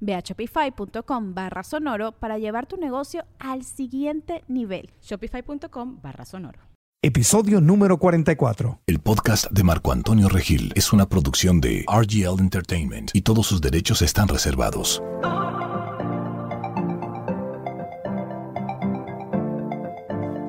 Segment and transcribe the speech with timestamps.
[0.00, 4.90] Ve a shopify.com barra sonoro para llevar tu negocio al siguiente nivel.
[5.02, 6.60] Shopify.com barra sonoro.
[7.00, 8.80] Episodio número 44.
[8.84, 13.60] El podcast de Marco Antonio Regil es una producción de RGL Entertainment y todos sus
[13.60, 15.00] derechos están reservados.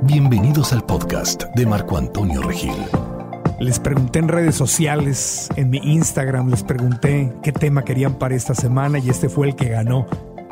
[0.02, 2.74] Bienvenidos al podcast de Marco Antonio Regil.
[3.60, 8.56] Les pregunté en redes sociales, en mi Instagram, les pregunté qué tema querían para esta
[8.56, 10.06] semana y este fue el que ganó.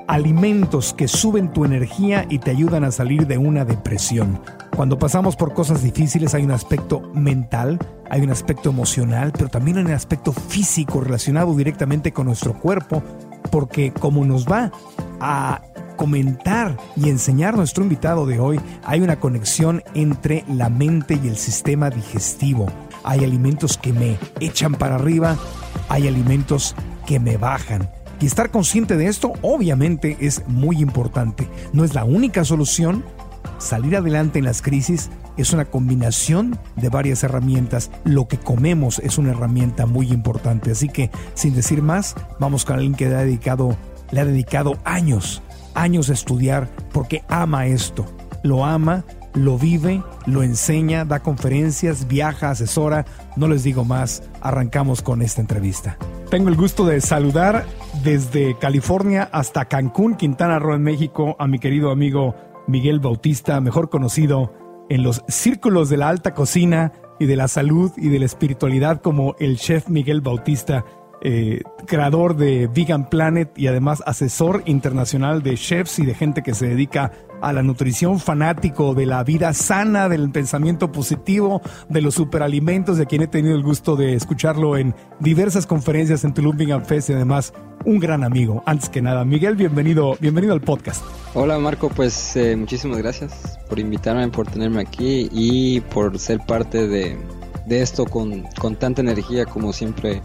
[0.09, 4.41] Alimentos que suben tu energía y te ayudan a salir de una depresión.
[4.75, 9.77] Cuando pasamos por cosas difíciles hay un aspecto mental, hay un aspecto emocional, pero también
[9.77, 13.02] hay un aspecto físico relacionado directamente con nuestro cuerpo,
[13.52, 14.69] porque como nos va
[15.21, 15.61] a
[15.95, 21.38] comentar y enseñar nuestro invitado de hoy, hay una conexión entre la mente y el
[21.38, 22.67] sistema digestivo
[23.08, 25.38] hay alimentos que me echan para arriba,
[25.88, 27.89] hay alimentos que me bajan.
[28.19, 31.47] Y estar consciente de esto obviamente es muy importante.
[31.72, 33.05] No es la única solución.
[33.59, 37.91] Salir adelante en las crisis es una combinación de varias herramientas.
[38.03, 40.71] Lo que comemos es una herramienta muy importante.
[40.71, 43.77] Así que, sin decir más, vamos con alguien que le ha dedicado,
[44.11, 45.42] le ha dedicado años,
[45.76, 48.05] años a estudiar porque ama esto.
[48.43, 49.05] Lo ama
[49.37, 53.05] lo vive, lo enseña, da conferencias, viaja, asesora.
[53.36, 55.98] No les digo más, arrancamos con esta entrevista.
[56.30, 57.65] Tengo el gusto de saludar
[58.03, 62.36] desde California hasta Cancún, Quintana Roo en México, a mi querido amigo
[62.67, 64.53] Miguel Bautista, mejor conocido
[64.89, 69.02] en los círculos de la alta cocina y de la salud y de la espiritualidad
[69.02, 70.86] como el chef Miguel Bautista.
[71.22, 76.54] Eh, creador de Vegan Planet y además asesor internacional de chefs y de gente que
[76.54, 77.11] se dedica
[77.42, 83.05] a la nutrición, fanático de la vida sana, del pensamiento positivo, de los superalimentos, de
[83.05, 87.14] quien he tenido el gusto de escucharlo en diversas conferencias en Tulum Vegan Fest y
[87.14, 87.54] además
[87.86, 88.64] un gran amigo.
[88.66, 91.04] Antes que nada, Miguel, bienvenido, bienvenido al podcast.
[91.34, 96.88] Hola Marco, pues eh, muchísimas gracias por invitarme, por tenerme aquí y por ser parte
[96.88, 97.17] de,
[97.66, 100.22] de esto con, con tanta energía como siempre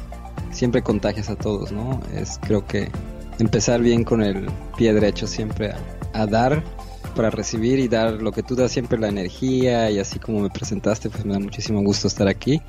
[0.52, 2.00] siempre contagias a todos, ¿no?
[2.14, 2.90] Es creo que
[3.38, 5.72] empezar bien con el pie derecho siempre
[6.14, 6.62] a, dar
[7.16, 10.50] para recibir y dar lo que tú das siempre la energía y así como me
[10.50, 12.62] presentaste, pues me da muchísimo gusto estar aquí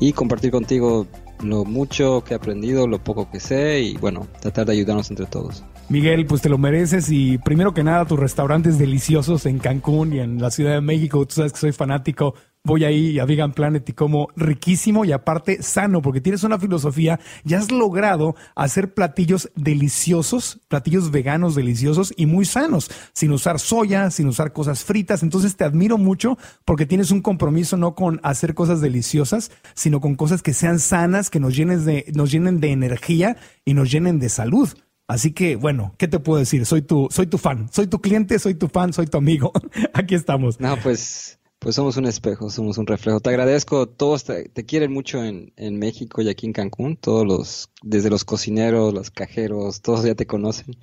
[0.00, 1.06] y compartir contigo
[1.42, 5.26] lo mucho que he aprendido, lo poco que sé y bueno, tratar de ayudarnos entre
[5.26, 5.62] todos.
[5.88, 10.20] Miguel, pues te lo mereces y primero que nada tus restaurantes deliciosos en Cancún y
[10.20, 12.34] en la Ciudad de México, tú sabes que soy fanático
[12.68, 17.18] voy ahí a Vegan Planet y como riquísimo y aparte sano, porque tienes una filosofía
[17.42, 24.10] y has logrado hacer platillos deliciosos, platillos veganos deliciosos y muy sanos, sin usar soya,
[24.10, 25.22] sin usar cosas fritas.
[25.22, 26.36] Entonces te admiro mucho
[26.66, 31.30] porque tienes un compromiso no con hacer cosas deliciosas, sino con cosas que sean sanas,
[31.30, 34.68] que nos llenen de, nos llenen de energía y nos llenen de salud.
[35.08, 36.66] Así que, bueno, ¿qué te puedo decir?
[36.66, 39.52] Soy tu, soy tu fan, soy tu cliente, soy tu fan, soy tu amigo.
[39.94, 40.60] Aquí estamos.
[40.60, 43.20] No, pues pues somos un espejo, somos un reflejo.
[43.20, 47.70] Te agradezco, todos te, quieren mucho en, en, México y aquí en Cancún, todos los,
[47.82, 50.76] desde los cocineros, los cajeros, todos ya te conocen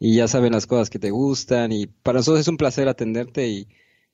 [0.00, 3.48] y ya saben las cosas que te gustan y para nosotros es un placer atenderte
[3.48, 3.68] y,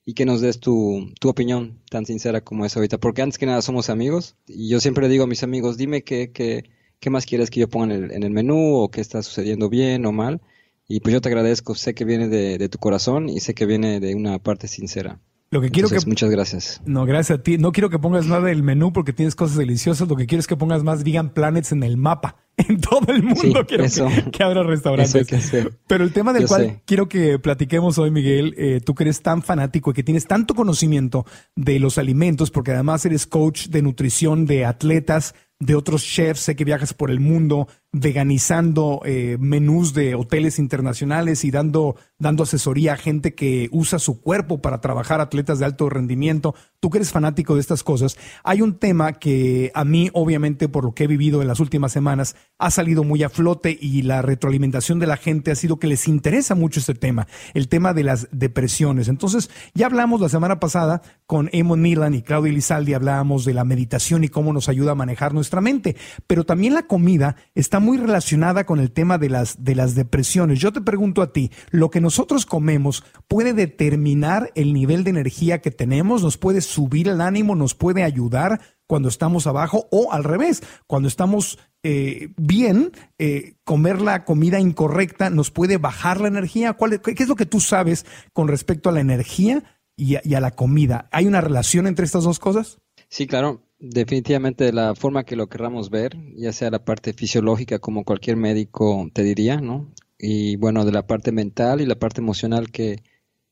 [0.04, 3.46] y que nos des tu, tu opinión tan sincera como es ahorita, porque antes que
[3.46, 6.64] nada somos amigos y yo siempre digo a mis amigos, dime qué, qué,
[7.00, 9.68] qué más quieres que yo ponga en el, en el menú o qué está sucediendo
[9.68, 10.40] bien o mal
[10.88, 13.66] y pues yo te agradezco, sé que viene de, de tu corazón y sé que
[13.66, 15.20] viene de una parte sincera.
[15.54, 16.82] Lo que quiero que muchas gracias.
[16.84, 17.58] No, gracias a ti.
[17.58, 20.08] No quiero que pongas nada del menú porque tienes cosas deliciosas.
[20.08, 22.36] Lo que quiero es que pongas más vegan planets en el mapa.
[22.56, 23.84] En todo el mundo quiero
[24.30, 25.52] que, abra restaurantes.
[25.88, 29.42] Pero el tema del cual quiero que platiquemos hoy, Miguel, eh, tú que eres tan
[29.42, 31.26] fanático y que tienes tanto conocimiento
[31.56, 36.54] de los alimentos, porque además eres coach de nutrición de atletas, de otros chefs, sé
[36.54, 42.94] que viajas por el mundo veganizando eh, menús de hoteles internacionales y dando, dando asesoría
[42.94, 46.56] a gente que usa su cuerpo para trabajar, atletas de alto rendimiento.
[46.80, 50.84] Tú que eres fanático de estas cosas, hay un tema que a mí, obviamente, por
[50.84, 54.22] lo que he vivido en las últimas semanas, ha salido muy a flote y la
[54.22, 58.02] retroalimentación de la gente ha sido que les interesa mucho este tema, el tema de
[58.02, 59.06] las depresiones.
[59.06, 63.64] Entonces, ya hablamos la semana pasada con Emon Milan y Claudia Lizaldi, hablábamos de la
[63.64, 65.94] meditación y cómo nos ayuda a manejar nuestra mente,
[66.26, 70.58] pero también la comida está muy relacionada con el tema de las, de las depresiones.
[70.58, 75.60] Yo te pregunto a ti, ¿lo que nosotros comemos puede determinar el nivel de energía
[75.60, 76.22] que tenemos?
[76.22, 77.54] ¿Nos puede subir el ánimo?
[77.54, 79.86] ¿Nos puede ayudar cuando estamos abajo?
[79.92, 86.20] O al revés, cuando estamos eh, bien, eh, comer la comida incorrecta nos puede bajar
[86.20, 86.72] la energía.
[86.72, 89.62] ¿Cuál, ¿Qué es lo que tú sabes con respecto a la energía
[89.96, 91.08] y a la comida?
[91.12, 92.78] ¿Hay una relación entre estas dos cosas?
[93.08, 93.62] Sí, claro.
[93.86, 99.10] Definitivamente la forma que lo querramos ver, ya sea la parte fisiológica como cualquier médico
[99.12, 99.92] te diría, ¿no?
[100.18, 103.02] Y bueno, de la parte mental y la parte emocional que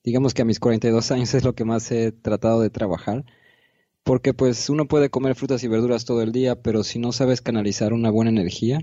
[0.02, 3.26] digamos que a mis 42 años es lo que más he tratado de trabajar,
[4.04, 7.42] porque pues uno puede comer frutas y verduras todo el día, pero si no sabes
[7.42, 8.80] canalizar una buena energía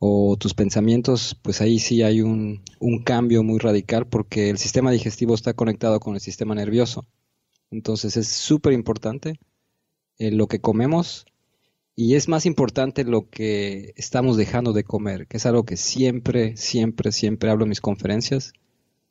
[0.00, 4.90] o tus pensamientos, pues ahí sí hay un, un cambio muy radical porque el sistema
[4.90, 7.06] digestivo está conectado con el sistema nervioso.
[7.70, 9.38] Entonces es súper importante
[10.18, 11.26] eh, lo que comemos
[11.94, 16.56] y es más importante lo que estamos dejando de comer, que es algo que siempre,
[16.56, 18.54] siempre, siempre hablo en mis conferencias,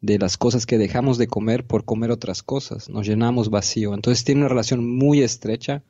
[0.02, 3.94] de las cosas que dejamos de comer por comer otras cosas, nos llenamos vacío.
[3.94, 5.84] Entonces tiene una relación muy estrecha,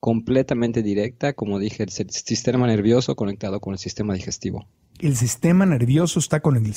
[0.00, 4.66] completamente directa, como dije, el sistema nervioso conectado con el sistema digestivo.
[4.98, 6.74] El sistema nervioso está con el,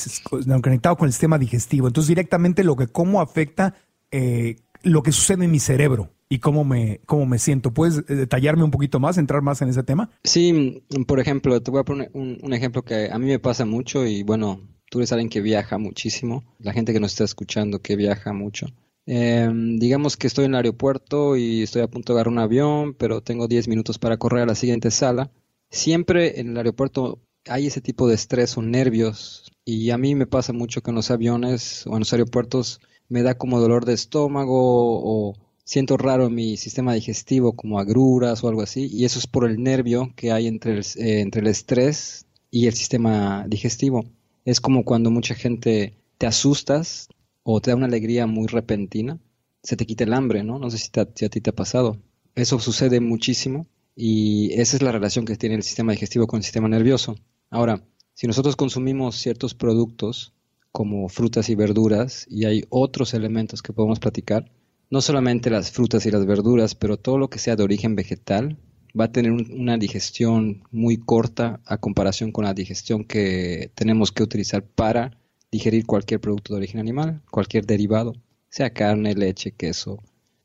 [0.61, 3.73] conectado con el sistema digestivo, entonces directamente lo que como afecta
[4.11, 7.73] eh, lo que sucede en mi cerebro y cómo me, cómo me siento.
[7.73, 10.09] ¿Puedes eh, detallarme un poquito más, entrar más en ese tema?
[10.23, 14.07] Sí, por ejemplo, te voy a poner un, ejemplo que a mí me pasa mucho
[14.07, 17.97] y bueno, tú eres alguien que viaja muchísimo, la gente que nos está escuchando que
[17.97, 18.67] viaja mucho.
[19.05, 22.93] Em, digamos que estoy en el aeropuerto y estoy a punto de agarrar un avión,
[22.93, 25.31] pero tengo 10 minutos para correr a la siguiente sala.
[25.69, 27.19] Siempre en el aeropuerto
[27.49, 30.95] hay ese tipo de estrés o nervios y a mí me pasa mucho que en
[30.95, 32.79] los aviones o en los aeropuertos
[33.09, 38.49] me da como dolor de estómago o siento raro mi sistema digestivo, como agruras o
[38.49, 41.47] algo así, y eso es por el nervio que hay entre el, eh, entre el
[41.47, 44.03] estrés y el sistema digestivo.
[44.43, 47.07] Es como cuando mucha gente te asustas
[47.43, 49.17] o te da una alegría muy repentina,
[49.63, 50.59] se te quita el hambre, ¿no?
[50.59, 52.01] No sé si, si a ti te ha pasado.
[52.35, 53.65] Eso sucede muchísimo
[53.95, 57.15] y esa es la relación que tiene el sistema digestivo con el sistema nervioso.
[57.49, 57.81] Ahora,
[58.13, 60.33] si nosotros consumimos ciertos productos
[60.73, 64.51] como frutas y verduras y hay otros elementos que podemos platicar,
[64.91, 68.57] no solamente las frutas y las verduras, pero todo lo que sea de origen vegetal
[68.97, 74.21] va a tener una digestión muy corta a comparación con la digestión que tenemos que
[74.21, 75.17] utilizar para
[75.49, 78.13] digerir cualquier producto de origen animal, cualquier derivado,
[78.49, 79.97] sea carne, leche, queso.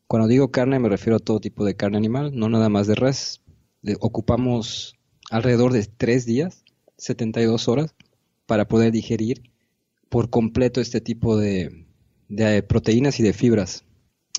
[0.07, 2.95] Cuando digo carne me refiero a todo tipo de carne animal, no nada más de
[2.95, 3.41] res.
[3.99, 4.95] ocupamos
[5.29, 6.63] alrededor de tres días,
[6.97, 7.95] 72 horas,
[8.45, 9.51] para poder digerir
[10.07, 11.85] por completo este tipo de
[12.65, 13.83] proteínas y de fibras.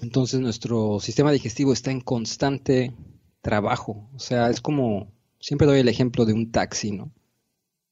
[0.00, 2.94] Entonces nuestro sistema digestivo está en constante
[3.40, 4.08] trabajo.
[4.14, 7.12] O sea, es como, siempre doy el ejemplo de un taxi, ¿no?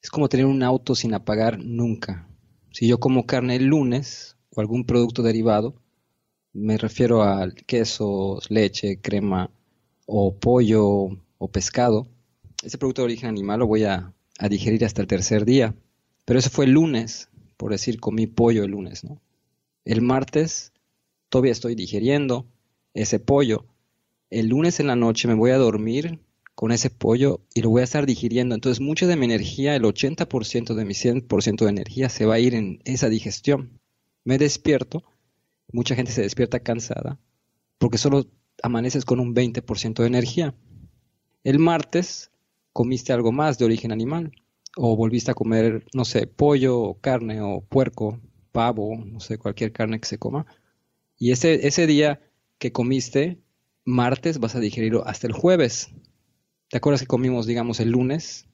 [0.02, 2.28] Es como tener un auto sin apagar nunca.
[2.70, 5.74] Si yo como carne el lunes o algún producto derivado,
[6.52, 9.50] me refiero al queso, leche, crema
[10.06, 11.08] o pollo
[11.38, 12.06] o pescado,
[12.62, 15.74] ese producto de origen animal lo voy a, a digerir hasta el tercer día.
[16.24, 19.20] Pero eso fue el lunes, por decir, comí pollo el lunes, ¿no?
[19.84, 20.72] El martes
[21.28, 22.46] todavía estoy digiriendo
[22.94, 23.66] ese pollo.
[24.30, 26.20] El lunes en la noche me voy a dormir
[26.54, 28.54] con ese pollo y lo voy a estar digiriendo.
[28.54, 32.38] Entonces mucha de mi energía, el 80% de mi 100% de energía se va a
[32.38, 33.78] ir en esa digestión.
[34.24, 35.04] Me despierto,
[35.70, 37.20] mucha gente se despierta cansada
[37.78, 38.26] porque solo
[38.62, 40.54] amaneces con un 20% de energía.
[41.44, 42.30] El martes
[42.72, 44.32] comiste algo más de origen animal
[44.76, 48.20] o volviste a comer, no sé, pollo o carne o puerco,
[48.52, 50.46] pavo, no sé, cualquier carne que se coma
[51.18, 52.20] y ese, ese día
[52.58, 53.40] que comiste,
[53.84, 55.90] martes, vas a digerirlo hasta el jueves.
[56.68, 58.48] ¿Te acuerdas que comimos, digamos, el lunes?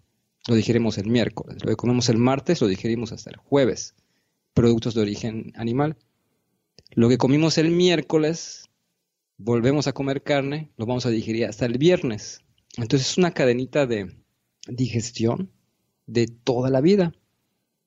[0.49, 1.63] Lo digerimos el miércoles.
[1.63, 3.95] Lo que comemos el martes, lo digerimos hasta el jueves.
[4.55, 5.97] Productos de origen animal.
[6.91, 8.69] Lo que comimos el miércoles,
[9.39, 12.41] volvemos a comer carne, lo vamos a digerir hasta el viernes.
[12.77, 14.15] Entonces es una cadenita de
[14.69, 15.51] digestión
[16.07, 17.15] de toda la vida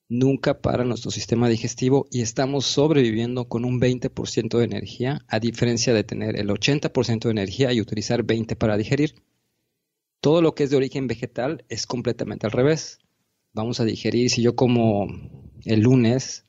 [0.07, 5.93] nunca para nuestro sistema digestivo y estamos sobreviviendo con un 20% de energía, a diferencia
[5.93, 9.15] de tener el 80% de energía y utilizar 20 para digerir.
[10.21, 12.99] Todo lo que es de origen vegetal es completamente al revés.
[13.53, 14.29] vamos a digerir.
[14.29, 15.07] Si yo como
[15.63, 16.45] el lunes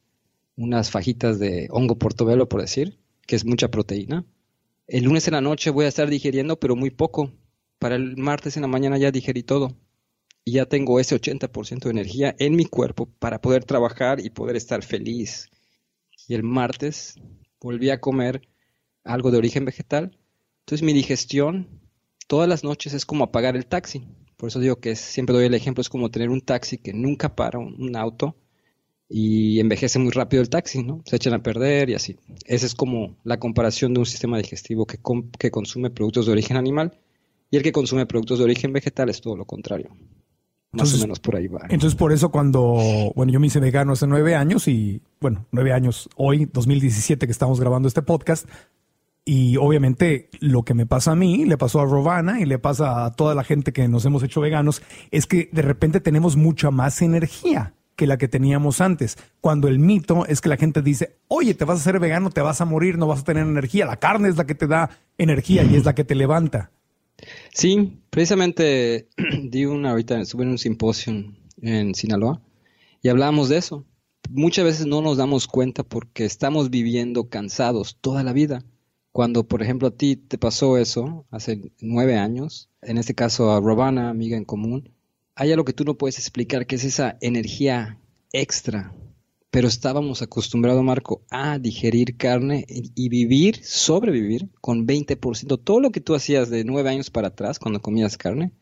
[0.56, 4.24] unas fajitas de hongo portobelo, por decir, que es mucha proteína,
[4.86, 7.32] el lunes en la noche voy a estar digiriendo, pero muy poco.
[7.78, 9.76] Para el martes en la mañana ya digerí todo.
[10.48, 14.54] Y ya tengo ese 80% de energía en mi cuerpo para poder trabajar y poder
[14.54, 15.50] estar feliz.
[16.28, 17.16] Y el martes
[17.60, 18.42] volví a comer
[19.02, 20.16] algo de origen vegetal.
[20.60, 21.80] Entonces mi digestión
[22.28, 24.06] todas las noches es como apagar el taxi.
[24.36, 27.34] Por eso digo que siempre doy el ejemplo, es como tener un taxi que nunca
[27.34, 28.36] para, un, auto,
[29.08, 31.02] y envejece muy rápido el taxi, ¿no?
[31.06, 32.18] Se echan a perder y así.
[32.44, 36.96] Esa es como la comparación de un sistema digestivo que consume productos de origen animal
[37.50, 39.90] y el que consume productos de origen vegetal es todo lo contrario.
[40.82, 41.62] Más o menos por ahí va.
[41.68, 45.72] Entonces, por eso cuando, bueno, yo me hice vegano hace nueve años y, bueno, nueve
[45.72, 48.46] años hoy, 2017 que estamos grabando este podcast,
[49.28, 53.04] y obviamente lo que me pasa a mí, le pasó a Robana y le pasa
[53.04, 56.70] a toda la gente que nos hemos hecho veganos, es que de repente tenemos mucha
[56.70, 59.18] más energía que la que teníamos antes.
[59.40, 62.40] Cuando el mito es que la gente dice, oye, te vas a hacer vegano, te
[62.40, 63.84] vas a morir, no vas a tener energía.
[63.84, 66.70] La carne es la que te da energía y es la que te levanta.
[67.52, 69.08] Sí, precisamente
[69.42, 71.12] di una ahorita, estuve en un simposio
[71.62, 72.42] en Sinaloa
[73.02, 73.84] y hablábamos de eso.
[74.30, 78.64] Muchas veces no nos damos cuenta porque estamos viviendo cansados toda la vida.
[79.12, 83.60] Cuando, por ejemplo, a ti te pasó eso hace nueve años, en este caso a
[83.60, 84.92] Robana, amiga en común,
[85.34, 87.98] hay algo que tú no puedes explicar, que es esa energía
[88.32, 88.92] extra.
[89.56, 95.58] Pero estábamos acostumbrados, Marco, a digerir carne y vivir, sobrevivir con 20%.
[95.64, 98.52] Todo lo que tú hacías de nueve años para atrás, cuando comías carne,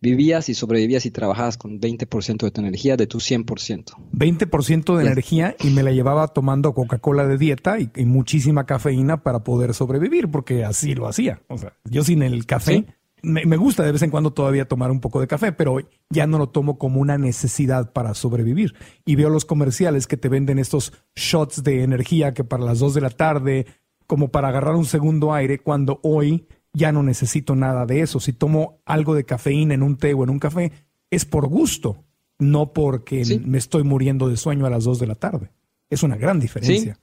[0.00, 3.92] vivías y sobrevivías y trabajabas con 20% de tu energía, de tu 100%.
[4.14, 9.44] 20% de energía y me la llevaba tomando Coca-Cola de dieta y, muchísima cafeína para
[9.44, 11.42] poder sobrevivir, porque así lo hacía.
[11.48, 12.86] O sea, yo sin el café,
[13.22, 15.78] me, me, gusta de vez en cuando todavía tomar un poco de café, pero
[16.10, 18.74] ya no lo tomo como una necesidad para sobrevivir.
[19.04, 22.94] Y veo los comerciales que te venden estos shots de energía que para las 2
[22.94, 23.66] de la tarde,
[24.06, 28.20] como para agarrar un segundo aire, cuando hoy ya no necesito nada de eso.
[28.20, 30.72] Si tomo algo de cafeína en un té o en un café,
[31.10, 32.04] es por gusto,
[32.38, 35.50] no porque me estoy muriendo de sueño a las 2 de la tarde.
[35.90, 36.94] Es una gran diferencia.
[36.94, 37.00] Sí,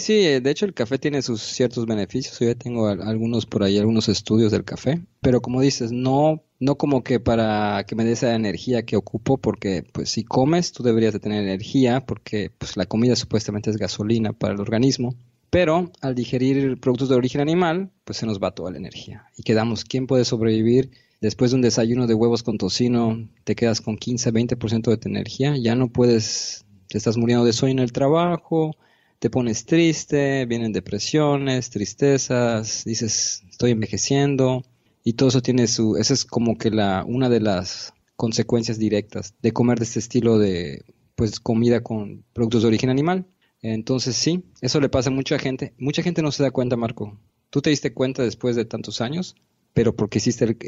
[0.00, 2.38] sí, eh, de hecho el café tiene sus ciertos beneficios.
[2.38, 6.76] Yo ya tengo algunos por ahí, algunos estudios del café, pero como dices, no, no
[6.76, 10.82] como que para que me dé esa energía que ocupo, porque pues si comes tú
[10.82, 15.16] deberías de tener energía, porque pues la comida supuestamente es gasolina para el organismo.
[15.48, 19.26] Pero al digerir productos de origen animal, pues se nos va toda la energía.
[19.36, 20.90] Y quedamos, ¿quién puede sobrevivir?
[21.20, 25.08] Después de un desayuno de huevos con tocino, te quedas con 15, 20% de tu
[25.08, 25.56] energía.
[25.56, 28.74] Ya no puedes, te estás muriendo de sueño en el trabajo,
[29.22, 34.64] te pones triste, vienen depresiones, tristezas, dices, estoy envejeciendo.
[35.04, 39.36] Y todo eso tiene su, esa es como que la, una de las consecuencias directas
[39.40, 43.24] de comer de este estilo de, pues, comida con productos de origen animal.
[43.60, 45.72] Entonces sí, eso le pasa a mucha gente.
[45.78, 47.16] Mucha gente no se da cuenta, Marco.
[47.50, 49.36] Tú te diste cuenta después de tantos años,
[49.72, 50.58] pero porque hiciste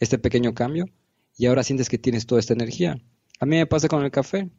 [0.00, 0.84] este pequeño cambio
[1.34, 3.02] y ahora sientes que tienes toda esta energía.
[3.38, 4.50] A mí me pasa con el café.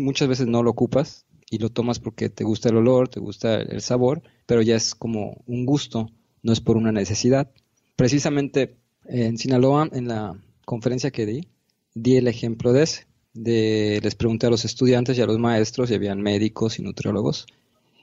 [0.00, 3.60] Muchas veces no lo ocupas y lo tomas porque te gusta el olor, te gusta
[3.60, 6.10] el sabor, pero ya es como un gusto,
[6.42, 7.50] no es por una necesidad.
[7.96, 11.48] Precisamente en Sinaloa, en la conferencia que di,
[11.94, 15.90] di el ejemplo de ese de, les pregunté a los estudiantes y a los maestros,
[15.90, 17.46] y habían médicos y nutriólogos,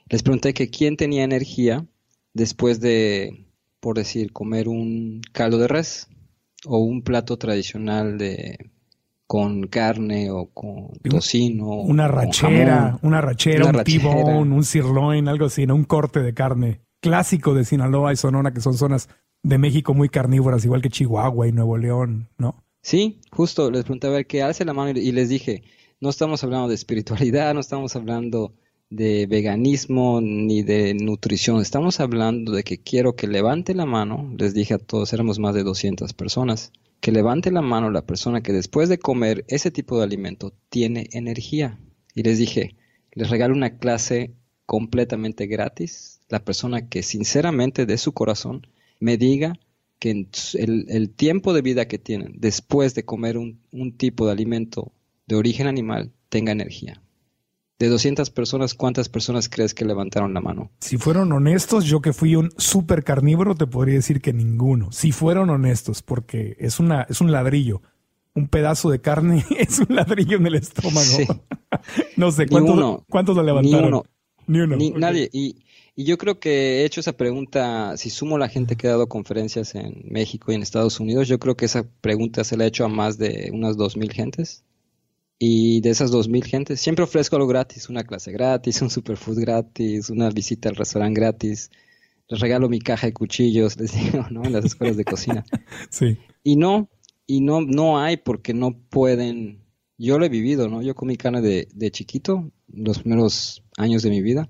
[0.10, 1.86] les pregunté que quién tenía energía
[2.34, 3.46] después de,
[3.80, 6.08] por decir, comer un caldo de res
[6.66, 8.72] o un plato tradicional de
[9.32, 11.66] con carne o con tocino.
[11.84, 17.54] Una rachera, una rachera, un tibón, un sirloin, algo así, un corte de carne clásico
[17.54, 19.08] de Sinaloa y Sonora, que son zonas
[19.42, 22.62] de México muy carnívoras, igual que Chihuahua y Nuevo León, ¿no?
[22.82, 25.64] Sí, justo les pregunté a ver que alce la mano y les dije,
[26.02, 28.54] no estamos hablando de espiritualidad, no estamos hablando
[28.90, 34.54] de veganismo ni de nutrición, estamos hablando de que quiero que levante la mano, les
[34.54, 38.54] dije a todos, éramos más de 200 personas, que levante la mano la persona que
[38.54, 41.80] después de comer ese tipo de alimento tiene energía.
[42.14, 42.76] Y les dije,
[43.14, 44.32] les regalo una clase
[44.68, 48.68] completamente gratis, la persona que sinceramente de su corazón
[49.00, 49.60] me diga
[50.00, 54.92] que el, tiempo de vida que tienen después de comer un, tipo de alimento
[55.28, 57.02] de origen animal tenga energía.
[57.82, 60.70] De 200 personas, ¿cuántas personas crees que levantaron la mano?
[60.82, 64.92] Si fueron honestos, yo que fui un súper carnívoro, te podría decir que ninguno.
[64.92, 67.82] Si fueron honestos, porque es, una, es un ladrillo.
[68.36, 71.42] Un pedazo de carne es un ladrillo en el estómago.
[72.18, 73.82] no sé, ¿cuántos, ¿cuántos lo levantaron?
[73.82, 74.04] Ni uno.
[74.46, 74.76] Ni uno.
[74.76, 75.28] Ni, Nadie.
[75.34, 75.56] Y,
[75.96, 79.10] y yo creo que he hecho esa pregunta, si sumo la gente que ha dado
[79.10, 82.68] conferencias en México y en Estados Unidos, yo creo que esa pregunta se la ha
[82.68, 84.64] hecho a más de unas dos mil gentes.
[85.44, 90.12] Y de esas 2.000 gentes, siempre ofrezco algo gratis, una clase gratis, un superfood gratis,
[90.12, 91.72] una visita al restaurante gratis.
[92.28, 94.44] Les regalo mi caja de cuchillos, les digo, ¿no?
[94.44, 95.44] En las escuelas de cocina.
[95.90, 96.20] Sí.
[96.44, 96.90] Y no,
[97.26, 99.64] y no, no hay porque no pueden.
[99.98, 100.84] Yo lo he vivido, ¿no?
[100.84, 104.48] Yo comí carne de, de chiquito, los primeros años de mi vida,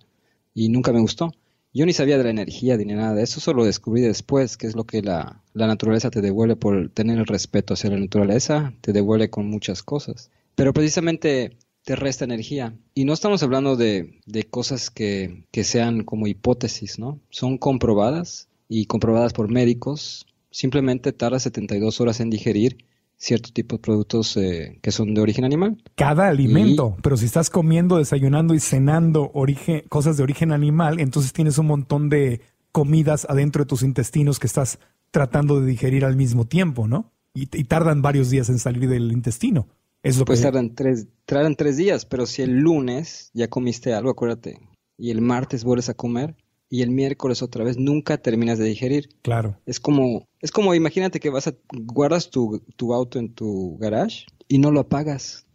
[0.53, 1.31] y nunca me gustó.
[1.73, 4.75] Yo ni sabía de la energía ni nada de eso, solo descubrí después que es
[4.75, 8.91] lo que la, la naturaleza te devuelve por tener el respeto hacia la naturaleza, te
[8.91, 10.31] devuelve con muchas cosas.
[10.55, 12.75] Pero precisamente te resta energía.
[12.93, 17.19] Y no estamos hablando de, de cosas que, que sean como hipótesis, ¿no?
[17.29, 20.27] Son comprobadas y comprobadas por médicos.
[20.51, 22.77] Simplemente tarda 72 horas en digerir
[23.21, 25.77] cierto tipo de productos eh, que son de origen animal.
[25.95, 31.31] Cada alimento, pero si estás comiendo, desayunando y cenando origen, cosas de origen animal, entonces
[31.31, 32.41] tienes un montón de
[32.71, 34.79] comidas adentro de tus intestinos que estás
[35.11, 37.11] tratando de digerir al mismo tiempo, ¿no?
[37.35, 39.67] Y, y tardan varios días en salir del intestino.
[40.03, 40.43] Es lo Pues que...
[40.45, 44.59] tardan tres, tardan tres días, pero si el lunes ya comiste algo, acuérdate,
[44.97, 46.35] y el martes vuelves a comer,
[46.69, 49.09] y el miércoles otra vez, nunca terminas de digerir.
[49.23, 49.59] Claro.
[49.65, 54.25] Es como, es como imagínate que vas a, guardas tu, tu auto en tu garage
[54.47, 55.45] y no lo apagas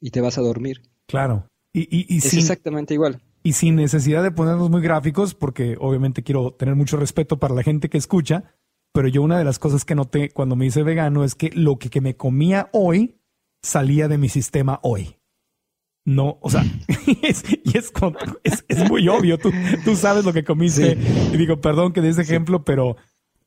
[0.00, 0.82] y te vas a dormir.
[1.08, 1.46] Claro.
[1.72, 3.20] Y, y, y Es sin, exactamente igual.
[3.42, 7.64] y sin necesidad de ponernos muy gráficos, porque obviamente quiero tener mucho respeto para la
[7.64, 8.54] gente que escucha,
[8.92, 11.76] pero yo una de las cosas que noté cuando me hice vegano es que lo
[11.78, 13.16] que, que me comía hoy
[13.62, 15.16] salía de mi sistema hoy.
[16.04, 16.64] No, o sea,
[17.22, 17.92] es, y es,
[18.42, 19.52] es, es muy obvio, tú,
[19.84, 20.98] tú sabes lo que comiste.
[21.32, 22.96] Y digo, perdón que dé ese ejemplo, pero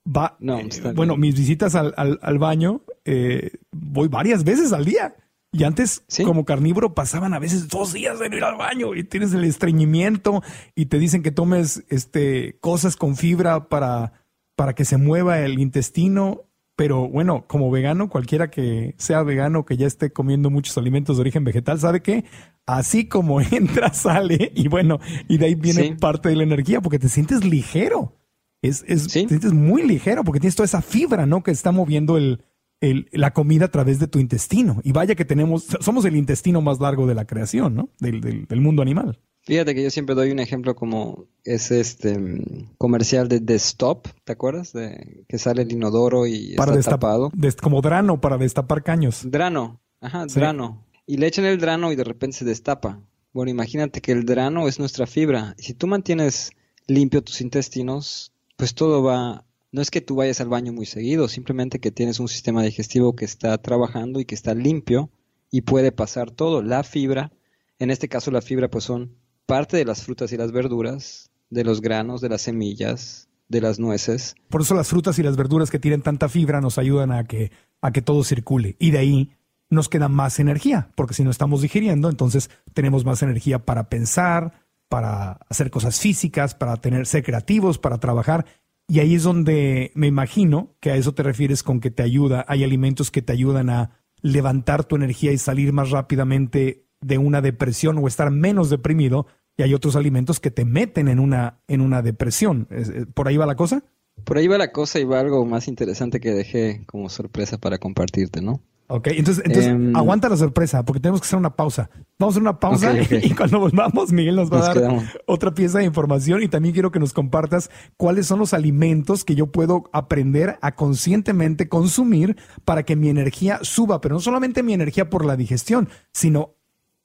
[0.06, 0.38] va.
[0.40, 5.16] No, eh, bueno, mis visitas al, al, al baño, eh, voy varias veces al día.
[5.52, 6.24] Y antes, Sí.
[6.26, 9.46] como carnívoro, pasaban a veces dos días de no ir al baño y tienes el
[9.46, 10.44] estreñimiento
[10.76, 14.12] y te dicen que tomes este, cosas con fibra para,
[14.58, 16.44] para que se mueva el intestino.
[16.78, 21.22] Pero bueno, como vegano, cualquiera que sea vegano, que ya esté comiendo muchos alimentos de
[21.22, 22.26] origen vegetal, sabe que
[22.66, 25.92] así como entra, sale y bueno, y de ahí viene Sí.
[26.00, 28.18] parte de la energía porque te sientes ligero.
[28.62, 29.24] Es, es, Sí.
[29.24, 31.44] Te sientes muy ligero porque tienes toda esa fibra, ¿no?
[31.44, 32.44] Que está moviendo el,
[32.82, 34.82] el- la comida a través de tu intestino.
[34.84, 37.90] Y vaya que tenemos, somos el intestino más largo de la creación, ¿no?
[38.00, 39.20] Del, del- del mundo animal.
[39.46, 44.08] Fíjate que yo siempre doy un ejemplo como es este mm, comercial de The Stop,
[44.24, 44.74] ¿te acuerdas?
[44.74, 47.32] De que sale el inodoro y Para está tapado.
[47.36, 49.22] des- como drano para destapar caños.
[49.24, 50.40] Drano, ajá, Sí.
[50.40, 50.84] drano.
[51.06, 53.00] Y le echan el drano y de repente se destapa.
[53.34, 55.54] Bueno, imagínate que el drano es nuestra fibra.
[55.60, 56.52] Y si tú mantienes
[56.88, 59.46] limpio tus intestinos, pues todo va...
[59.72, 63.16] No es que tú vayas al baño muy seguido, simplemente que tienes un sistema digestivo
[63.16, 65.10] que está trabajando y que está limpio
[65.52, 66.64] y puede pasar todo.
[66.64, 67.34] La fibra,
[67.78, 69.12] en este caso la fibra pues son
[69.46, 73.80] parte de las frutas y las verduras, de los granos, de las semillas, de las
[73.80, 74.36] nueces.
[74.50, 77.52] Por eso las frutas y las verduras que tienen tanta fibra nos ayudan a que,
[77.82, 78.76] a que todo circule.
[78.80, 79.32] Y de ahí
[79.70, 84.54] nos queda más energía, porque si no estamos digiriendo, entonces tenemos más energía para pensar,
[84.90, 88.46] para hacer cosas físicas, para tener, ser creativos, para trabajar.
[88.88, 92.46] Y ahí es donde me imagino que a eso te refieres con que te ayuda,
[92.48, 97.42] hay alimentos que te ayudan a levantar tu energía y salir más rápidamente de una
[97.42, 99.28] depresión o estar menos deprimido,
[99.58, 102.68] y hay otros alimentos que te meten en una, en una depresión.
[102.72, 103.84] ¿Es- es- ¿Por ahí va la cosa?
[104.24, 107.78] Por ahí va la cosa y va algo más interesante que dejé como sorpresa para
[107.78, 108.62] compartirte, ¿no?
[108.88, 111.90] Ok, entonces, entonces Em, aguanta la sorpresa porque tenemos que hacer una pausa.
[112.20, 115.04] Vamos a hacer una pausa y cuando volvamos, Miguel nos va Nos a dar quedamos.
[115.26, 119.34] otra pieza de información y también quiero que nos compartas cuáles son los alimentos que
[119.34, 124.74] yo puedo aprender a conscientemente consumir para que mi energía suba, pero no solamente mi
[124.74, 126.55] energía por la digestión, sino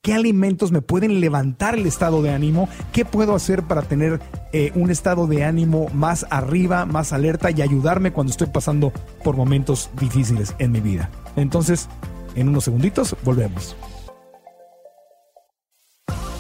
[0.02, 2.70] ¿Qué alimentos me pueden levantar el estado de ánimo?
[2.90, 4.18] ¿Qué puedo hacer para tener
[4.54, 9.36] eh, un estado de ánimo más arriba, más alerta y ayudarme cuando estoy pasando por
[9.36, 11.10] momentos difíciles en mi vida?
[11.36, 11.86] Entonces,
[12.34, 13.76] en unos segunditos, volvemos.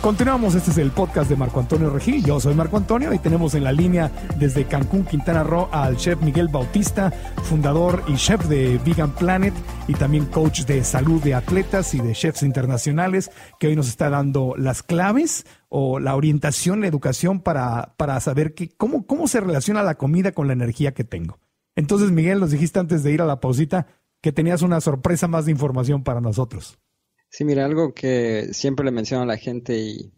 [0.00, 2.24] Continuamos, este es el podcast de Marco Antonio Regil.
[2.24, 6.22] Yo soy Marco Antonio y tenemos en la línea desde Cancún, Quintana Roo, al chef
[6.22, 7.10] Miguel Bautista,
[7.42, 9.52] fundador y chef de Vegan Planet
[9.88, 14.08] y también coach de salud de atletas y de chefs internacionales, que hoy nos está
[14.08, 19.40] dando las claves o la orientación, la educación para, para saber que, cómo, cómo se
[19.40, 21.40] relaciona la comida con la energía que tengo.
[21.76, 23.86] Entonces, Miguel, nos dijiste antes de ir a la pausita
[24.22, 26.78] que tenías una sorpresa más de información para nosotros.
[27.32, 30.12] Sí, mira, algo que siempre le menciono a la gente y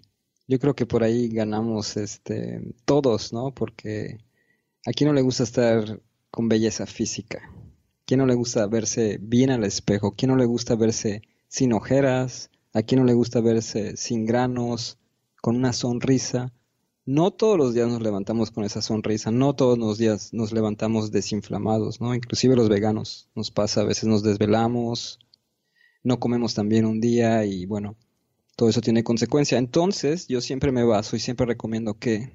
[0.49, 3.53] yo creo que por ahí ganamos este todos, ¿no?
[3.55, 4.19] Porque
[4.87, 7.43] a no le gusta estar con belleza física.
[8.07, 10.15] ¿Quién no le gusta verse bien al espejo?
[10.17, 12.51] ¿Quién no le gusta verse sin ojeras?
[12.73, 14.99] ¿A quién no le gusta verse sin granos,
[15.43, 16.55] con una sonrisa?
[17.05, 21.11] No todos los días nos levantamos con esa sonrisa, no todos los días nos levantamos
[21.11, 22.15] desinflamados, ¿no?
[22.15, 25.19] Inclusive los veganos nos pasa, a veces nos desvelamos,
[26.03, 27.97] no comemos también un día y bueno,
[28.57, 29.59] todo eso tiene consecuencia.
[29.59, 32.33] Entonces, yo siempre me baso y siempre recomiendo que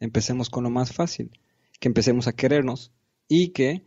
[0.00, 1.30] empecemos con lo más fácil,
[1.78, 2.92] que empecemos a querernos
[3.28, 3.86] y que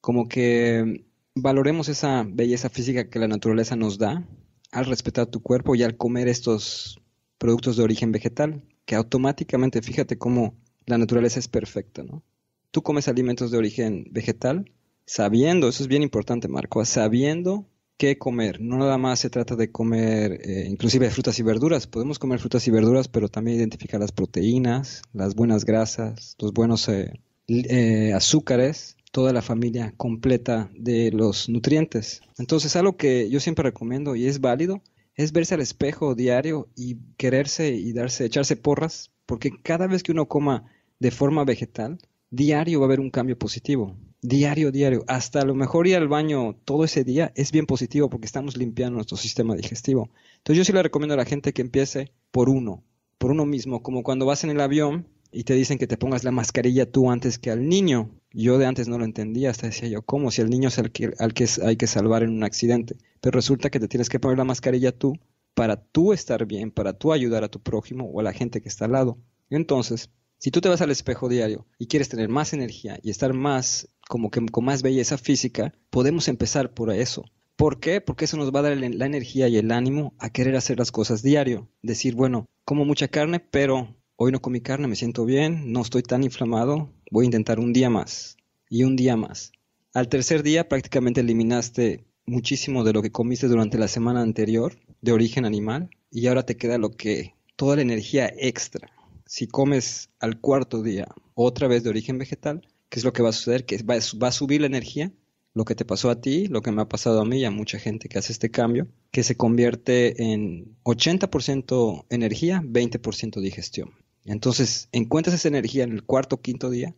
[0.00, 1.04] como que
[1.34, 4.26] valoremos esa belleza física que la naturaleza nos da
[4.70, 7.00] al respetar tu cuerpo y al comer estos
[7.38, 10.54] productos de origen vegetal, que automáticamente, fíjate cómo
[10.86, 12.22] la naturaleza es perfecta, ¿no?
[12.70, 14.72] Tú comes alimentos de origen vegetal
[15.04, 18.60] sabiendo, eso es bien importante, Marco, sabiendo qué comer.
[18.60, 21.86] No nada más se trata de comer eh, inclusive frutas y verduras.
[21.86, 26.88] Podemos comer frutas y verduras, pero también identificar las proteínas, las buenas grasas, los buenos
[26.88, 32.22] eh, eh, azúcares, toda la familia completa de los nutrientes.
[32.38, 34.82] Entonces, algo que yo siempre recomiendo y es válido
[35.14, 40.12] es verse al espejo diario y quererse y darse, echarse porras, porque cada vez que
[40.12, 40.64] uno coma
[40.98, 41.98] de forma vegetal,
[42.30, 43.96] diario va a haber un cambio positivo.
[44.24, 45.04] Diario, diario.
[45.08, 48.56] Hasta a lo mejor ir al baño todo ese día es bien positivo porque estamos
[48.56, 50.10] limpiando nuestro sistema digestivo.
[50.36, 52.84] Entonces yo sí le recomiendo a la gente que empiece por uno,
[53.18, 56.22] por uno mismo, como cuando vas en el avión y te dicen que te pongas
[56.22, 58.10] la mascarilla tú antes que al niño.
[58.32, 60.30] Yo de antes no lo entendía, hasta decía yo, ¿cómo?
[60.30, 62.96] Si el niño es el que, al que hay que salvar en un accidente.
[63.20, 65.18] Pero resulta que te tienes que poner la mascarilla tú
[65.54, 68.68] para tú estar bien, para tú ayudar a tu prójimo o a la gente que
[68.68, 69.18] está al lado.
[69.50, 70.10] Entonces,
[70.42, 73.88] si tú te vas al espejo diario y quieres tener más energía y estar más,
[74.08, 77.24] como que con más belleza física, podemos empezar por eso.
[77.54, 78.00] ¿Por qué?
[78.00, 80.90] Porque eso nos va a dar la energía y el ánimo a querer hacer las
[80.90, 81.68] cosas diario.
[81.80, 86.02] Decir, bueno, como mucha carne, pero hoy no comí carne, me siento bien, no estoy
[86.02, 88.36] tan inflamado, voy a intentar un día más
[88.68, 89.52] y un día más.
[89.94, 95.12] Al tercer día prácticamente eliminaste muchísimo de lo que comiste durante la semana anterior de
[95.12, 98.90] origen animal y ahora te queda lo que, toda la energía extra
[99.32, 103.30] si comes al cuarto día otra vez de origen vegetal, ¿qué es lo que va
[103.30, 103.64] a suceder?
[103.64, 105.10] Que va, va, a subir la energía,
[105.54, 107.50] lo que te pasó a ti, lo que me ha pasado a mí y a
[107.50, 113.92] mucha gente que hace este cambio, que se convierte en 80% energía, 20% digestión.
[114.26, 116.94] Entonces, encuentras esa energía en el cuarto o quinto día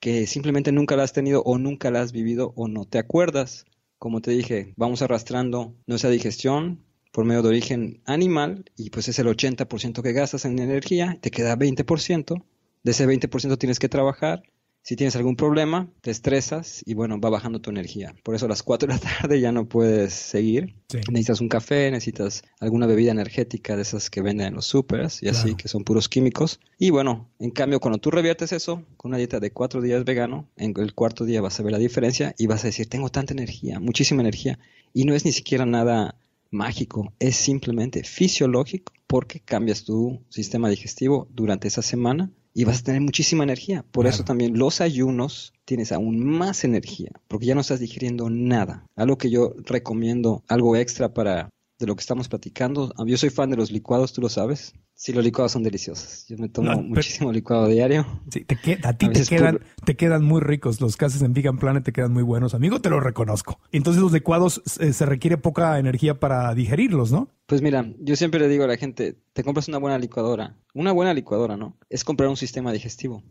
[0.00, 3.66] que simplemente nunca la has tenido o nunca la has vivido o no te acuerdas.
[3.98, 6.83] Como te dije, vamos arrastrando nuestra digestión,
[7.14, 11.30] por medio de origen animal y pues es el 80% que gastas en energía, te
[11.30, 12.42] queda 20%,
[12.82, 14.42] de ese 20% tienes que trabajar,
[14.82, 18.16] si tienes algún problema, te estresas y bueno, va bajando tu energía.
[18.24, 20.74] Por eso a las 4 de la tarde ya no puedes seguir.
[21.08, 25.28] Necesitas un café, necesitas alguna bebida energética de esas que venden en los supers y
[25.28, 26.58] así, que son puros químicos.
[26.78, 30.48] Y bueno, en cambio, cuando tú reviertes eso con una dieta de 4 días vegano,
[30.56, 33.32] en el cuarto día vas a ver la diferencia y vas a decir, tengo tanta
[33.32, 34.58] energía, muchísima energía.
[34.92, 36.16] Y no es ni siquiera nada
[36.50, 42.84] mágico, es simplemente fisiológico porque cambias tu sistema digestivo durante esa semana y vas a
[42.84, 43.84] tener muchísima energía.
[43.90, 48.86] Por eso también los ayunos tienes aún más energía, porque ya no estás digiriendo nada.
[48.94, 52.92] Algo que yo recomiendo, algo extra para de lo que estamos platicando.
[53.06, 54.74] Yo soy fan de los licuados, tú lo sabes.
[54.96, 56.24] Sí, los licuados son deliciosos.
[56.28, 58.06] Yo me tomo muchísimo licuado diario.
[58.30, 58.46] Sí,
[58.84, 60.80] a ti te quedan, te quedan muy ricos.
[60.80, 62.54] Los que haces en Vegan Planet te quedan muy buenos.
[62.54, 63.58] Amigo, te lo reconozco.
[63.72, 67.28] Entonces los licuados eh, se requiere poca energía para digerirlos, ¿no?
[67.46, 70.56] Pues mira, yo siempre le digo a la gente, te compras una buena licuadora.
[70.74, 71.76] Una buena licuadora, ¿no?
[71.90, 73.24] Es comprar un sistema digestivo.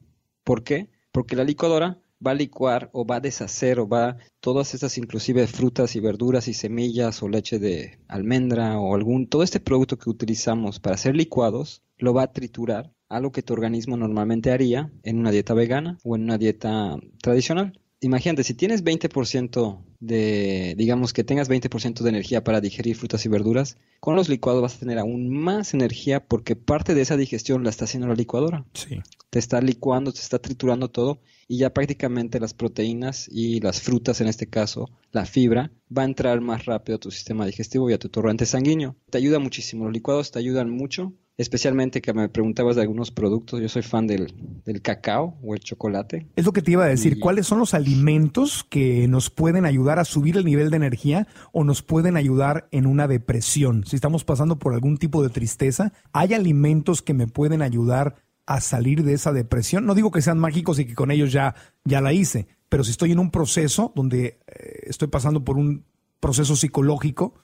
[0.44, 0.90] ¿Por qué?
[1.14, 5.48] Porque la licuadora va a licuar o va a deshacer o va todas estas inclusive
[5.48, 10.10] frutas y verduras y semillas o leche de almendra o algún todo este producto que
[10.10, 15.20] utilizamos para hacer licuados lo va a triturar algo que tu organismo normalmente haría en
[15.20, 17.80] una dieta vegana o en una dieta tradicional.
[18.04, 23.30] Imagínate, si tienes 20% de, digamos que tengas 20% de energía para digerir frutas y
[23.30, 27.64] verduras, con los licuados vas a tener aún más energía porque parte de esa digestión
[27.64, 28.66] la está haciendo la licuadora.
[28.74, 29.00] Sí.
[29.30, 34.20] Te está licuando, te está triturando todo y ya prácticamente las proteínas y las frutas,
[34.20, 37.94] en este caso, la fibra, va a entrar más rápido a tu sistema digestivo y
[37.94, 38.98] a tu torrente sanguíneo.
[39.10, 43.60] Te ayuda muchísimo, los licuados te ayudan mucho, especialmente que me preguntabas de algunos productos,
[43.62, 44.34] yo soy fan del,
[44.82, 46.28] cacao o el chocolate.
[46.36, 50.00] Es lo que te iba a decir, ¿cuáles son los alimentos que nos pueden ayudar
[50.00, 53.84] a subir el nivel de energía o nos pueden ayudar en una depresión?
[53.86, 58.16] Si estamos pasando por algún tipo de tristeza, ¿hay alimentos que me pueden ayudar
[58.46, 59.86] a salir de esa depresión.
[59.86, 62.92] No digo que sean mágicos y que con ellos ya, ya la hice, pero si
[62.92, 65.86] estoy en un proceso donde eh, estoy pasando por un
[66.20, 67.36] proceso psicológico,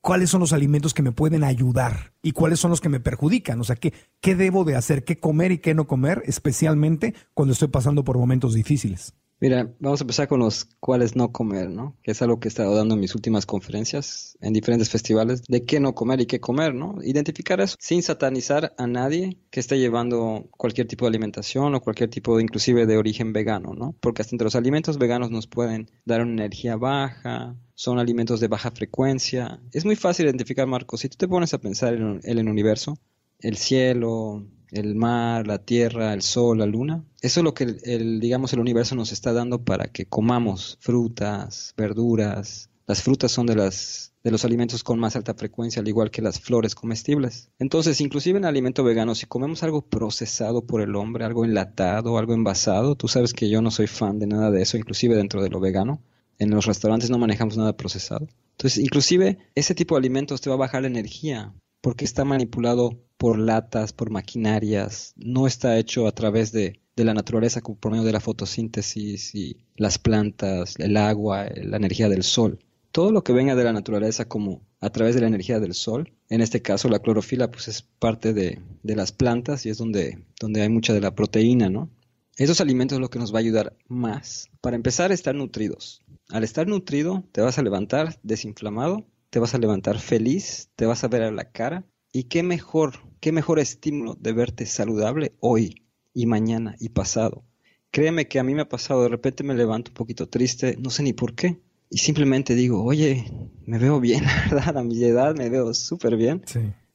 [0.00, 3.60] ¿cuáles son los alimentos que me pueden ayudar y cuáles son los que me perjudican?
[3.60, 5.04] O sea, ¿qué, qué debo de hacer?
[5.04, 6.22] ¿Qué comer y qué no comer?
[6.26, 9.14] Especialmente cuando estoy pasando por momentos difíciles.
[9.40, 11.96] Mira, vamos a empezar con los cuáles no comer, ¿no?
[12.02, 15.64] Que es algo que he estado dando en mis últimas conferencias, en diferentes festivales, de
[15.64, 16.96] qué no comer y qué comer, ¿no?
[17.04, 22.10] Identificar eso sin satanizar a nadie que esté llevando cualquier tipo de alimentación o cualquier
[22.10, 23.94] tipo de, inclusive de origen vegano, ¿no?
[24.00, 28.48] Porque hasta entre los alimentos veganos nos pueden dar una energía baja, son alimentos de
[28.48, 29.60] baja frecuencia.
[29.72, 32.98] Es muy fácil identificar, Marcos, si tú te pones a pensar en el universo,
[33.38, 37.04] el cielo, el mar, la tierra, el sol, la luna.
[37.20, 41.74] Eso es lo que el, digamos el universo nos está dando para que comamos frutas,
[41.76, 42.70] verduras.
[42.86, 46.22] Las frutas son de las de los alimentos con más alta frecuencia, al igual que
[46.22, 47.50] las flores comestibles.
[47.58, 52.34] Entonces, inclusive en alimento vegano, si comemos algo procesado por el hombre, algo enlatado, algo
[52.34, 55.50] envasado, tú sabes que yo no soy fan de nada de eso, inclusive dentro de
[55.50, 56.02] lo vegano.
[56.38, 58.28] En los restaurantes no manejamos nada procesado.
[58.52, 62.98] Entonces, inclusive ese tipo de alimentos te va a bajar la energía porque está manipulado
[63.18, 68.12] por latas, por maquinarias, no está hecho a través de, la naturaleza por medio de
[68.12, 72.58] la fotosíntesis y las plantas, el agua, la energía del sol.
[72.90, 76.12] Todo lo que venga de la naturaleza como a través de la energía del sol,
[76.28, 80.24] en este caso la clorofila pues es parte de, de las plantas y es donde,
[80.40, 81.88] donde hay mucha de la proteína, ¿no?
[82.36, 84.48] Esos alimentos es lo que nos va a ayudar más.
[84.60, 86.02] Para empezar, estar nutridos.
[86.30, 91.04] Al estar nutrido, te vas a levantar desinflamado te vas a levantar feliz, te vas
[91.04, 91.84] a ver a la cara.
[92.12, 97.44] Y qué mejor, qué mejor estímulo de verte saludable hoy y mañana y pasado.
[97.90, 100.90] Créeme que a mí me ha pasado, de repente me levanto un poquito triste, no
[100.90, 101.60] sé ni por qué.
[101.90, 103.24] Y simplemente digo, oye,
[103.66, 106.42] me veo bien, la verdad, a mi edad me veo súper bien.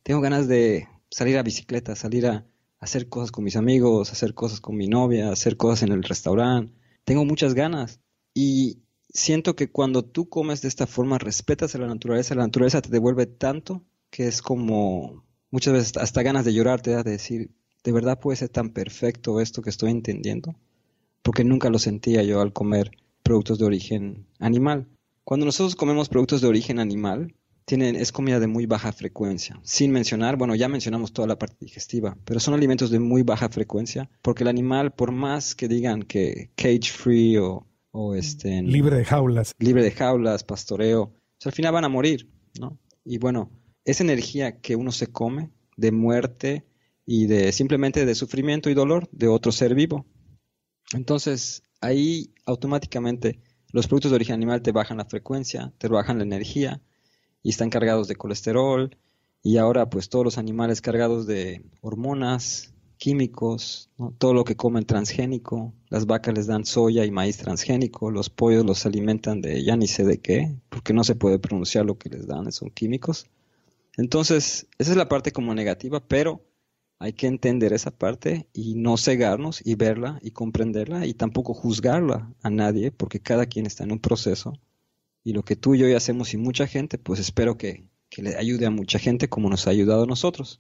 [0.04, 2.46] Tengo ganas de salir a bicicleta, salir a
[2.80, 6.74] hacer cosas con mis amigos, hacer cosas con mi novia, hacer cosas en el restaurante.
[7.06, 8.00] Tengo muchas ganas.
[8.34, 12.82] Y siento que cuando tú comes de esta forma, respetas a la naturaleza, la naturaleza
[12.82, 17.10] te devuelve tanto que es como muchas veces hasta ganas de llorar te da de
[17.10, 17.50] decir,
[17.84, 20.56] ¿de verdad puede ser tan perfecto esto que estoy entendiendo?
[21.24, 22.92] Porque nunca lo sentía yo al comer
[23.24, 24.88] productos de origen animal.
[25.24, 27.34] Cuando nosotros comemos productos de origen animal,
[27.66, 29.60] tienen, es comida de muy baja frecuencia.
[29.64, 33.50] Sin mencionar, bueno, ya mencionamos toda la parte digestiva, pero son alimentos de muy baja
[33.50, 38.98] frecuencia, porque el animal, por más que digan que cage free o o este libre
[38.98, 41.14] de jaulas libre de jaulas pastoreo
[41.46, 42.28] al final van a morir
[42.60, 43.52] no y bueno
[43.86, 46.66] esa energía que uno se come de muerte
[47.06, 50.06] y de simplemente de sufrimiento y dolor de otro ser vivo.
[50.94, 53.40] Entonces ahí automáticamente
[53.72, 56.82] los productos de origen animal te bajan la frecuencia te bajan la energía
[57.42, 58.98] y están cargados de colesterol.
[59.46, 65.74] Y ahora pues todos los animales cargados de hormonas químicos, todo lo que comen transgénico,
[65.90, 69.88] las vacas les dan soya y maíz transgénico, los pollos los alimentan de ya ni
[69.88, 73.28] sé de qué, porque no se puede pronunciar lo que les dan, son químicos.
[73.98, 76.46] Entonces, esa es la parte como negativa, pero
[77.00, 82.34] hay que entender esa parte y no cegarnos y verla y comprenderla y tampoco juzgarla
[82.42, 84.54] a nadie, porque cada quien está en un proceso.
[85.24, 88.38] Y lo que tú y yo hacemos y mucha gente, pues espero que, que le
[88.38, 90.60] ayude a mucha gente como nos ha ayudado a nosotros.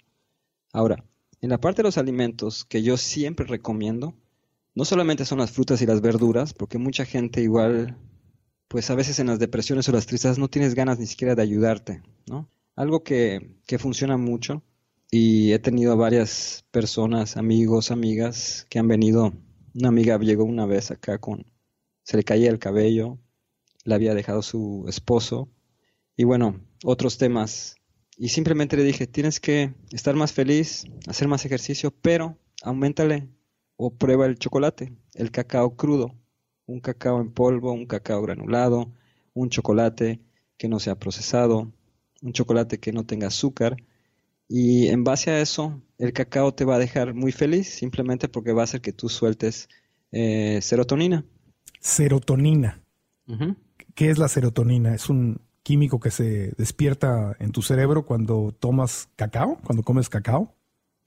[0.71, 1.05] Ahora,
[1.41, 4.15] en la parte de los alimentos que yo siempre recomiendo,
[4.75, 7.97] no solamente son las frutas y las verduras, porque mucha gente igual,
[8.67, 11.41] pues a veces en las depresiones o las tristezas no tienes ganas ni siquiera de
[11.41, 12.49] ayudarte, ¿no?
[12.75, 14.63] Algo que, que funciona mucho
[15.11, 19.33] y he tenido varias personas, amigos, amigas que han venido.
[19.75, 21.45] Una amiga llegó una vez acá con,
[22.03, 23.19] se le caía el cabello,
[23.83, 25.49] le había dejado su esposo
[26.17, 27.75] y bueno, otros temas
[28.17, 33.27] y simplemente le dije, tienes que estar más feliz, hacer más ejercicio, pero aumentale
[33.75, 36.15] o prueba el chocolate, el cacao crudo,
[36.65, 38.91] un cacao en polvo, un cacao granulado,
[39.33, 40.21] un chocolate
[40.57, 41.71] que no sea procesado,
[42.23, 43.77] un chocolate que no tenga azúcar.
[44.47, 48.53] Y en base a eso, el cacao te va a dejar muy feliz simplemente porque
[48.53, 49.69] va a hacer que tú sueltes
[50.11, 51.25] eh, serotonina.
[51.79, 52.81] Serotonina.
[53.93, 54.95] ¿Qué es la serotonina?
[54.95, 60.53] ¿Es un, químico que se despierta en tu cerebro cuando tomas cacao, cuando comes cacao.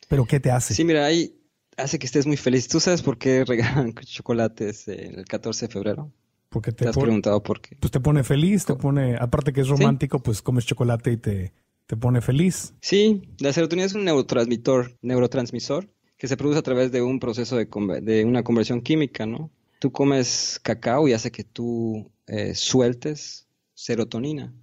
[0.08, 0.74] ¿Pero qué te hace?
[0.74, 1.38] Sí, mira, ahí
[1.76, 2.68] hace que estés muy feliz.
[2.68, 6.12] ¿Tú sabes por qué regalan chocolates el 14 de febrero?
[6.56, 7.76] Porque te, ¿Te has preguntado por qué.
[7.78, 11.52] Pues te pone feliz, te pone, aparte que es romántico, pues comes chocolate y te,
[11.86, 12.72] te pone feliz.
[12.80, 17.56] Sí, la serotonina es un neurotransmisor, neurotransmisor que se produce a través de un proceso
[17.56, 17.68] de,
[18.00, 19.50] de una conversión química, ¿no?
[19.80, 24.54] Tú comes cacao y hace que tú eh, sueltes serotonina.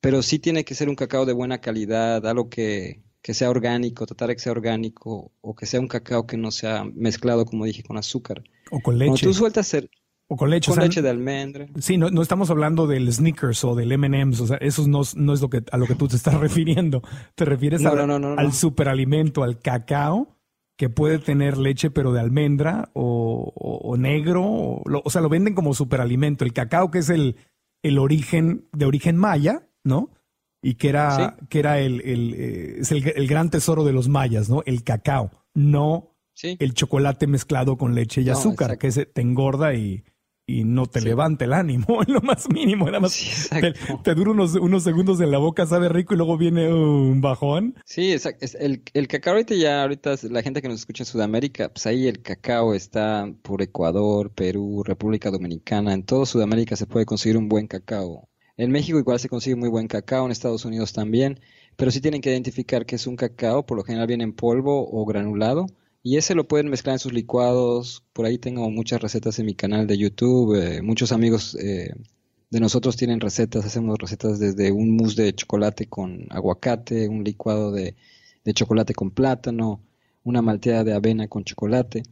[0.00, 4.04] Pero sí tiene que ser un cacao de buena calidad, algo que, que sea orgánico,
[4.04, 7.66] tratar de que sea orgánico, o que sea un cacao que no sea mezclado, como
[7.66, 8.42] dije, con azúcar.
[8.72, 9.10] O con leche.
[9.10, 9.88] Cuando tú sueltas ser,
[10.28, 10.70] o con leche.
[10.70, 11.66] Con leche de almendra.
[11.78, 15.32] Sí, no, no, estamos hablando del Snickers o del M&M's, o sea, eso no, no,
[15.32, 17.02] es lo que, a lo que tú te estás refiriendo.
[17.34, 20.36] Te refieres al superalimento, al cacao
[20.76, 26.44] que puede tener leche pero de almendra o, negro, o, sea, lo venden como superalimento.
[26.44, 27.36] El cacao que es el,
[27.82, 30.10] el origen de origen maya, ¿no?
[30.62, 34.48] Y que era, que era el, el, eh, es el, gran tesoro de los mayas,
[34.50, 34.62] ¿no?
[34.66, 36.12] El cacao, no
[36.42, 40.04] el chocolate mezclado con leche y azúcar, que se te engorda y,
[40.48, 42.86] y no te levanta el ánimo en lo más mínimo.
[42.86, 43.50] Nada más
[44.04, 47.74] te, dura unos, unos segundos en la boca, sabe rico y luego viene un bajón.
[47.84, 48.46] Sí, exacto.
[48.60, 52.06] El, el cacao ahorita ya, ahorita la gente que nos escucha en Sudamérica, pues ahí
[52.06, 55.92] el cacao está por Ecuador, Perú, República Dominicana.
[55.92, 58.28] En toda Sudamérica se puede conseguir un buen cacao.
[58.56, 61.40] En México igual se consigue muy buen cacao, en Estados Unidos también.
[61.76, 64.88] Pero sí tienen que identificar que es un cacao, por lo general viene en polvo
[64.90, 65.66] o granulado
[66.06, 68.04] y ese lo pueden mezclar en sus licuados.
[68.12, 70.54] Por ahí tengo muchas recetas en mi canal de YouTube.
[70.54, 71.96] Eh, muchos amigos eh,
[72.48, 73.64] de nosotros tienen recetas.
[73.66, 77.96] Hacemos recetas desde un mousse de chocolate con aguacate, un licuado de,
[78.54, 79.82] chocolate con plátano,
[80.22, 82.04] una malteada de avena con chocolate.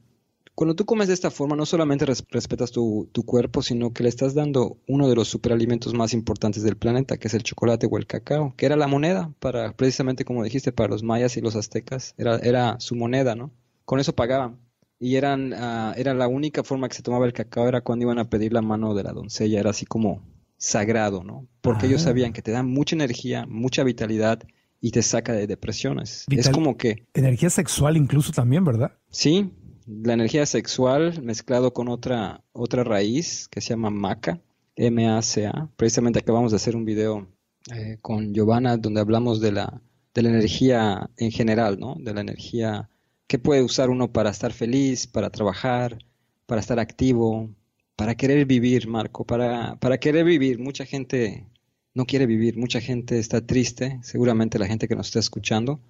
[0.56, 4.34] Cuando tú comes de esta forma, no solamente respetas tu, cuerpo, sino que le estás
[4.34, 8.08] dando uno de los superalimentos más importantes del planeta, que es el chocolate o el
[8.08, 12.16] cacao, que era la moneda para, precisamente como dijiste, para los mayas y los aztecas,
[12.18, 13.52] era, era su moneda, ¿no?
[13.84, 14.60] Con eso pagaban.
[14.98, 18.18] Y eran, uh, era la única forma que se tomaba el cacao, era cuando iban
[18.18, 20.22] a pedir la mano de la doncella, era así como
[20.56, 21.46] sagrado, ¿no?
[21.60, 22.04] Porque ellos ah.
[22.06, 24.42] sabían que te da mucha energía, mucha vitalidad
[24.80, 26.24] y te saca de depresiones.
[26.30, 27.06] es como que...
[27.14, 28.92] Energía sexual incluso también, ¿verdad?
[29.10, 29.50] Sí,
[29.86, 34.40] la energía sexual mezclado con otra, otra raíz que se llama maca,
[34.76, 35.70] M-A-C-A.
[35.76, 37.26] Precisamente acabamos de hacer un video
[37.74, 39.80] eh, con Giovanna donde hablamos de la,
[40.14, 41.96] de la energía en general, ¿no?
[41.98, 42.88] De la energía
[43.26, 45.98] ¿Qué puede usar uno para estar feliz, para trabajar,
[46.46, 47.50] para estar activo,
[47.96, 49.24] para querer vivir, Marco?
[49.24, 50.58] Para, para querer vivir.
[50.58, 51.46] Mucha gente
[51.94, 55.80] no quiere vivir, mucha gente está triste, seguramente la gente que nos está escuchando.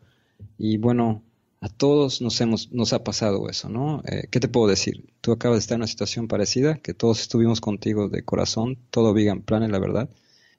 [0.58, 1.22] Y bueno,
[1.60, 4.02] a todos nos, hemos, nos ha pasado eso, ¿no?
[4.06, 5.14] Eh, ¿Qué te puedo decir?
[5.22, 9.14] Tú acabas de estar en una situación parecida, que todos estuvimos contigo de corazón, todo
[9.14, 10.10] vegan plan, la verdad.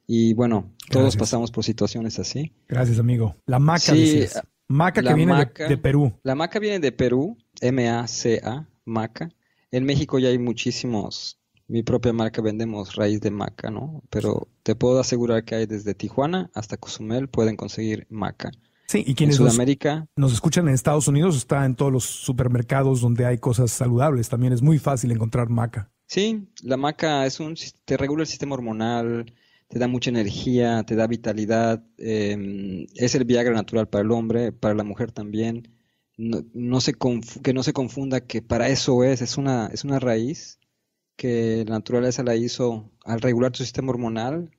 [0.07, 2.51] Y bueno, todos pasamos por situaciones así.
[2.67, 3.35] Gracias, amigo.
[3.45, 4.25] La maca, sí,
[4.67, 6.13] Maca que viene de, Perú.
[6.23, 9.29] La maca viene de Perú, M-A-C-A, maca.
[9.71, 11.39] En México ya hay muchísimos.
[11.67, 14.03] Mi propia marca vendemos raíz de maca, ¿no?
[14.09, 18.51] Pero te puedo asegurar que hay desde Tijuana hasta Cozumel pueden conseguir maca.
[18.87, 23.01] Sí, y quienes en Sudamérica nos, escuchan en Estados Unidos está en todos los supermercados
[23.01, 24.29] donde hay cosas saludables.
[24.29, 25.91] También es muy fácil encontrar maca.
[26.07, 29.33] Sí, la maca es un te regula el sistema hormonal,
[29.67, 34.51] te da mucha energía, te da vitalidad, em, es el Viagra natural para el hombre,
[34.51, 35.69] para la mujer también.
[36.17, 36.93] No, se
[37.43, 40.59] que no se confunda que para eso es, es una, es una raíz
[41.17, 44.51] que la naturaleza la hizo al regular tu sistema hormonal,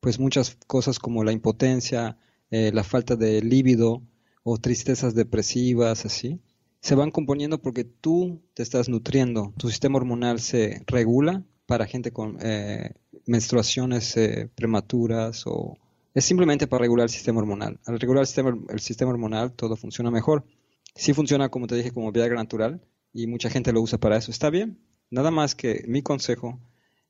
[0.00, 2.18] pues muchas cosas como la impotencia,
[2.50, 4.02] eh, la falta de líbido
[4.42, 6.40] o tristezas depresivas, así,
[6.80, 12.12] se van componiendo porque tú te estás nutriendo, tu sistema hormonal se regula para gente
[12.12, 12.94] con eh,
[13.26, 15.76] menstruaciones eh, prematuras o
[16.14, 17.78] es simplemente para regular el sistema hormonal.
[17.84, 20.44] Al regular el sistema, el sistema hormonal todo funciona mejor.
[20.94, 22.80] Sí funciona, como te dije, como Viagra natural
[23.12, 24.30] y mucha gente lo usa para eso.
[24.30, 24.78] Está bien.
[25.10, 26.58] Nada más que mi consejo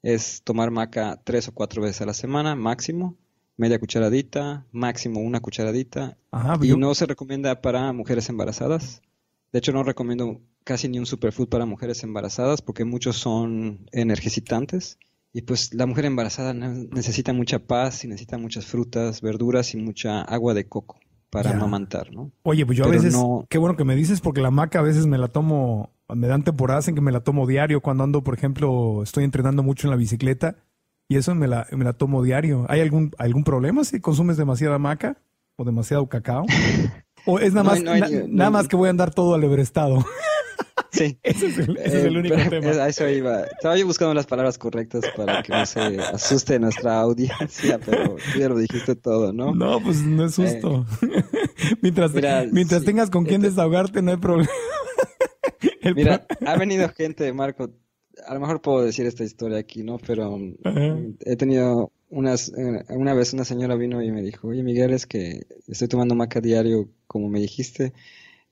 [0.03, 3.17] es tomar maca tres o cuatro veces a la semana, máximo,
[3.57, 6.17] media cucharadita, máximo una cucharadita.
[6.63, 9.03] y no se recomienda para mujeres embarazadas.
[9.53, 14.99] De hecho, no recomiendo casi ni un superfood para mujeres embarazadas porque muchos son energicitantes
[15.33, 20.23] y pues la mujer embarazada necesita mucha paz y necesita muchas frutas, verduras y mucha
[20.23, 20.99] agua de coco
[21.31, 22.33] para amamantar, ¿no?
[22.43, 23.15] Oye, pues yo a veces,
[23.49, 26.45] qué bueno que me dices porque la maca a veces me la tomo, me dan
[26.45, 29.91] temporadas en que me la tomo diario cuando ando, por ejemplo, estoy entrenando mucho en
[29.91, 30.57] la bicicleta
[31.09, 32.65] y eso me la, me la tomo diario.
[32.69, 35.19] ¿Hay algún, algún problema si consumes demasiada maca
[35.57, 36.47] o demasiado cacao?
[37.27, 40.05] ¿O es nada más, nada más que voy a andar todo alebrestado?
[40.97, 41.19] Sí.
[41.23, 41.59] Ese es
[42.05, 42.71] el, único eh, tema.
[42.71, 43.45] A eso iba.
[43.45, 48.39] Estaba yo buscando las palabras correctas para que no se asuste nuestra audiencia, pero tú
[48.39, 49.55] ya lo dijiste todo, ¿no?
[49.55, 50.87] No, pues no es justo.
[51.03, 51.25] Eh,
[51.83, 52.13] mientras
[52.53, 54.51] mientras tengas con quién desahogarte, no hay problema.
[55.95, 57.71] mira, ha venido gente, Marco.
[58.27, 59.99] A lo mejor puedo decir esta historia aquí, ¿no?
[59.99, 60.39] Pero
[61.21, 65.07] he tenido unas, eh, una vez una señora vino y me dijo, oye Miguel, es
[65.07, 67.93] que estoy tomando maca diario, como me dijiste,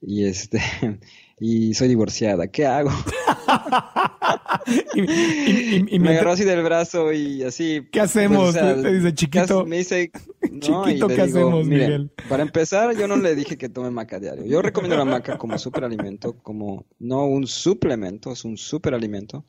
[0.05, 0.61] y este
[1.39, 2.89] y soy divorciada, ¿qué hago?
[4.95, 5.01] y,
[5.99, 7.87] me agarró así del brazo y así.
[7.91, 8.55] ¿Qué hacemos?
[8.57, 9.65] Pues, te dice chiquito.
[9.65, 10.11] Me dice,
[10.59, 12.11] chiquito, ¿qué hacemos, Miguel?
[12.29, 14.45] Para empezar, yo no le dije que tome maca diario.
[14.45, 19.45] Yo recomiendo la maca como superalimento, como no un suplemento, es un superalimento.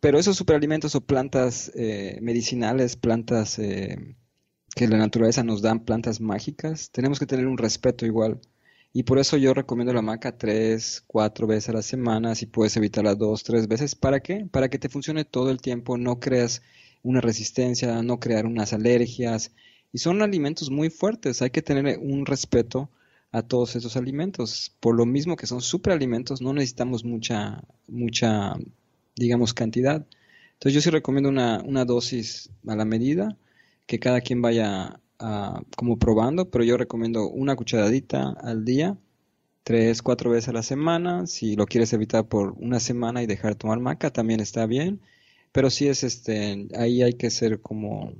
[0.00, 4.14] Pero esos superalimentos o plantas eh, medicinales, plantas eh,
[4.74, 8.38] que la naturaleza nos da, plantas mágicas, tenemos que tener un respeto igual
[8.98, 12.78] Y por eso yo recomiendo la maca tres, cuatro veces a la semana, si puedes
[12.78, 13.94] evitarla dos, tres veces.
[13.94, 14.46] ¿Para qué?
[14.50, 16.62] Para que te funcione todo el tiempo, no creas
[17.02, 19.52] una resistencia, no crear unas alergias.
[19.92, 22.88] Y son alimentos muy fuertes, hay que tener un respeto
[23.32, 24.74] a todos esos alimentos.
[24.80, 28.54] Por lo mismo que son superalimentos, no necesitamos mucha, mucha,
[29.14, 30.06] digamos, cantidad.
[30.54, 33.36] Entonces yo sí recomiendo una, una dosis a la medida,
[33.84, 38.96] que cada quien vaya a, como probando, pero yo recomiendo una cucharadita al día,
[39.62, 41.26] tres, cuatro veces a la semana.
[41.26, 45.00] Si lo quieres evitar por una semana y dejar de tomar maca, también está bien.
[45.52, 48.12] Pero sí es este, ahí hay que ser como,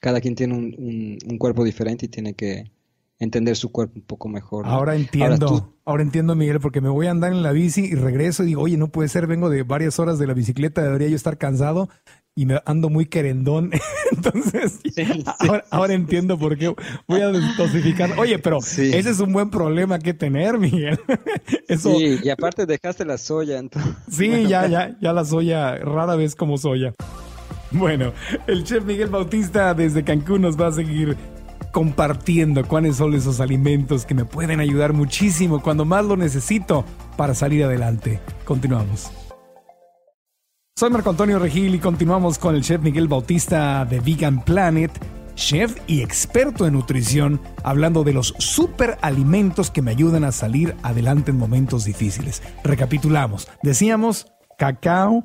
[0.00, 2.70] cada quien tiene un, un, cuerpo diferente y tiene que
[3.18, 4.66] entender su cuerpo un poco mejor.
[4.66, 8.42] Ahora entiendo, ahora, entiendo Miguel, porque me voy a andar en la bici y regreso
[8.42, 11.16] y digo, oye, no puede ser, vengo de varias horas de la bicicleta, debería yo
[11.16, 11.88] estar cansado
[12.36, 13.72] y me ando muy querendón.
[14.12, 14.78] Entonces,
[15.70, 16.72] Ahora, entiendo por qué
[17.08, 18.16] voy a dosificar.
[18.18, 21.00] Oye, pero ese es un buen problema que tener, Miguel.
[21.68, 21.96] Eso...
[21.96, 23.58] Sí, y aparte dejaste la soya.
[23.58, 23.94] Entonces...
[24.10, 26.92] Sí, ya, ya, ya la soya, rara vez como soya.
[27.72, 28.12] Bueno,
[28.46, 31.16] el chef Miguel Bautista desde Cancún nos va a seguir
[31.72, 36.84] compartiendo cuáles son esos alimentos que me pueden ayudar muchísimo cuando más lo necesito
[37.16, 38.20] para salir adelante.
[38.44, 39.10] Continuamos.
[40.78, 44.92] Soy Marco Antonio Regil y continuamos con el chef Miguel Bautista de Vegan Planet,
[45.34, 51.30] chef y experto en nutrición, hablando de los superalimentos que me ayudan a salir adelante
[51.30, 52.42] en momentos difíciles.
[52.62, 53.48] Recapitulamos.
[53.62, 54.26] Decíamos
[54.58, 55.24] cacao,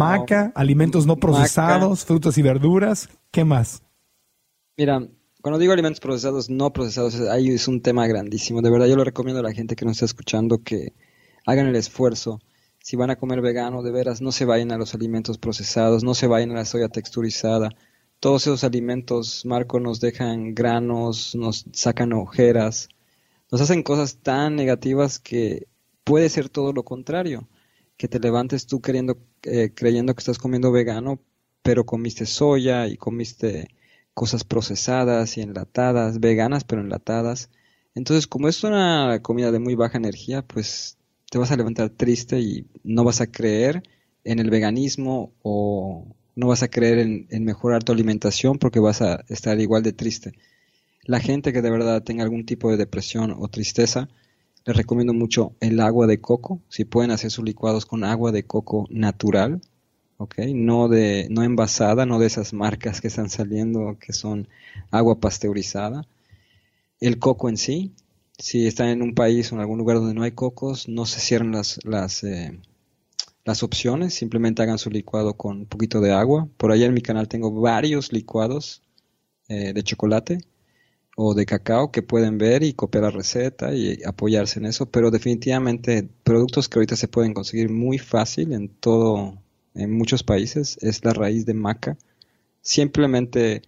[0.00, 3.08] maca, alimentos no procesados, frutas y verduras.
[3.30, 3.84] ¿Qué más?
[4.76, 5.06] Mira,
[5.42, 8.62] cuando digo alimentos procesados, no procesados, ahí es un tema grandísimo.
[8.62, 10.92] De verdad, yo lo recomiendo a la gente que nos está escuchando que
[11.46, 12.40] hagan el esfuerzo.
[12.80, 16.14] Si van a comer vegano, de veras, no se vayan a los alimentos procesados, no
[16.14, 17.70] se vayan a la soya texturizada.
[18.20, 22.88] Todos esos alimentos, Marco, nos dejan granos, nos sacan ojeras,
[23.50, 25.68] nos hacen cosas tan negativas que
[26.04, 27.48] puede ser todo lo contrario.
[27.96, 31.20] Que te levantes tú queriendo, eh, creyendo que estás comiendo vegano,
[31.62, 33.68] pero comiste soya y comiste
[34.14, 37.50] cosas procesadas y enlatadas, veganas pero enlatadas.
[37.94, 40.97] Entonces, como es una comida de muy baja energía, pues
[41.30, 43.82] te vas a levantar triste y no vas a creer
[44.24, 46.06] en el veganismo o
[46.36, 50.32] no vas a creer en, mejorar tu alimentación porque vas a estar igual de triste.
[51.04, 54.08] La gente que de verdad tenga algún tipo de depresión o tristeza,
[54.64, 56.60] les recomiendo mucho el agua de coco.
[56.68, 59.60] Si pueden hacer sus licuados con agua de coco natural,
[60.54, 64.48] no, de, no envasada, no de esas marcas que están saliendo que son
[64.90, 66.06] agua pasteurizada.
[67.00, 67.92] El coco en sí,
[68.38, 71.20] si están en un país o en algún lugar donde no hay cocos, no se
[71.20, 72.58] cierran las, las, eh,
[73.44, 76.48] las opciones, simplemente hagan su licuado con un poquito de agua.
[76.56, 78.82] Por allá en mi canal tengo varios licuados
[79.48, 80.38] eh, de chocolate
[81.16, 85.10] o de cacao que pueden ver y copiar la receta y apoyarse en eso, pero
[85.10, 89.36] definitivamente productos que ahorita se pueden conseguir muy fácil en todo
[89.74, 91.96] en muchos países es la raíz de maca,
[92.60, 93.62] simplemente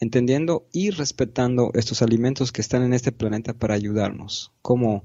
[0.00, 5.04] entendiendo y respetando estos alimentos que están en este planeta para ayudarnos, como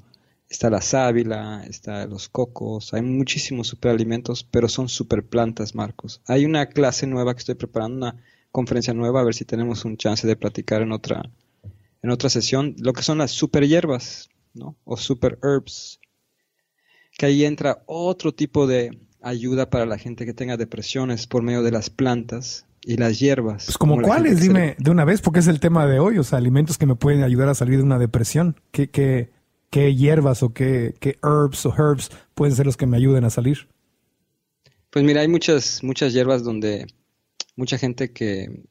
[0.50, 6.22] está la sábila, está los cocos, hay muchísimos superalimentos, pero son superplantas, Marcos.
[6.28, 9.96] Hay una clase nueva que estoy preparando, una conferencia nueva, a ver si tenemos un
[9.96, 11.32] chance de platicar en otra,
[12.02, 14.76] en otra sesión, lo que son las super hierbas, ¿no?
[14.84, 16.02] O super herbs,
[17.18, 21.64] que ahí entra otro tipo de, ayuda para la gente que tenga depresiones por medio
[21.64, 23.66] de las plantas y las hierbas.
[23.66, 26.38] Pues como, cuáles, dime de una vez, porque es el tema de hoy, o sea,
[26.38, 28.60] alimentos que me pueden ayudar a salir de una depresión.
[28.72, 29.32] ¿Qué, qué,
[29.70, 33.30] qué hierbas o qué, qué herbs o herbs pueden ser los que me ayuden a
[33.30, 33.68] salir?
[34.90, 36.88] Pues mira, hay muchas, muchas hierbas donde
[37.56, 38.64] mucha gente que,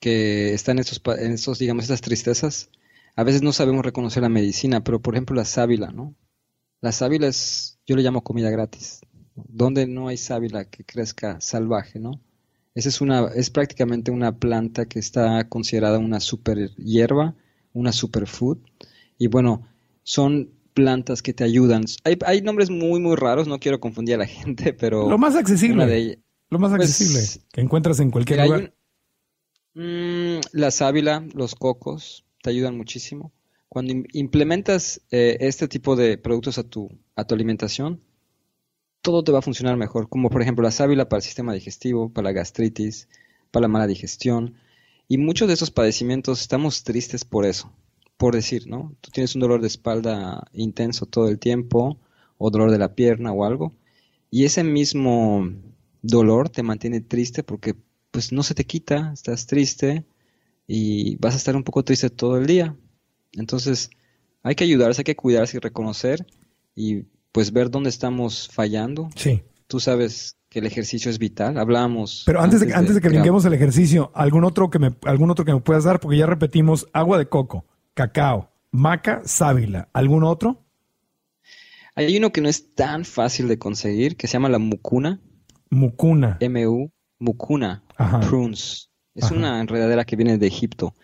[0.00, 2.70] que está en estos, en estos, digamos, estas tristezas,
[3.16, 6.14] a veces no sabemos reconocer la medicina, pero por ejemplo la sábila, ¿no?
[6.80, 9.00] La sábila es, yo le llamo comida gratis
[9.46, 12.20] donde no hay sábila que crezca salvaje, ¿no?
[12.78, 17.34] Esa es una, es prácticamente una planta que está considerada una super hierba,
[17.72, 18.58] una superfood.
[19.18, 19.66] Y bueno,
[20.04, 21.86] son plantas que te ayudan.
[22.04, 25.10] Hay, nombres muy, muy raros, no quiero confundir a la gente, pero...
[25.10, 26.22] Lo más accesible.
[26.50, 28.72] lo más pues, accesible que encuentras en cualquier lugar.
[29.74, 33.32] Mm, la sábila, los cocos, te ayudan muchísimo.
[33.68, 38.00] Cuando implementas eh, este tipo de productos a tu, a tu alimentación,
[39.02, 42.12] todo te va a funcionar mejor, como por ejemplo la sábila para el sistema digestivo,
[42.12, 43.08] para la gastritis,
[43.50, 44.54] para la mala digestión.
[45.08, 47.72] Y muchos de esos padecimientos estamos tristes por eso,
[48.16, 48.94] por decir, ¿no?
[49.00, 51.98] Tú tienes un dolor de espalda intenso todo el tiempo,
[52.38, 53.74] o dolor de la pierna o algo,
[54.30, 55.48] y ese mismo
[56.02, 57.74] dolor te mantiene triste porque
[58.10, 60.04] pues no se te quita, estás triste
[60.66, 62.76] y vas a estar un poco triste todo el día.
[63.32, 63.90] Entonces,
[64.42, 66.26] hay que ayudarse, hay que cuidarse y reconocer
[66.74, 69.10] y pues ver dónde estamos fallando.
[69.14, 69.42] Sí.
[69.66, 71.58] Tú sabes que el ejercicio es vital.
[71.58, 72.22] Hablábamos.
[72.26, 75.44] Pero antes, de, antes de que brinquemos el ejercicio, ¿algún otro, que me, ¿algún otro
[75.44, 76.00] que me puedas dar?
[76.00, 79.88] Porque ya repetimos agua de coco, cacao, maca, sábila.
[79.92, 80.64] ¿Algún otro?
[81.94, 85.20] Hay uno que no es tan fácil de conseguir, que se llama la mucuna.
[85.70, 86.38] Mucuna.
[86.40, 87.82] M-U, mucuna.
[88.28, 88.90] Prunes.
[89.14, 90.94] Es una enredadera que viene de Egipto.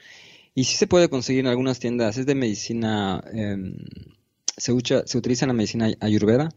[0.55, 2.17] Y sí se puede conseguir en algunas tiendas.
[2.17, 3.25] Es de medicina.
[3.33, 3.75] Em,
[4.57, 6.51] se, utiliza en la medicina ayurveda.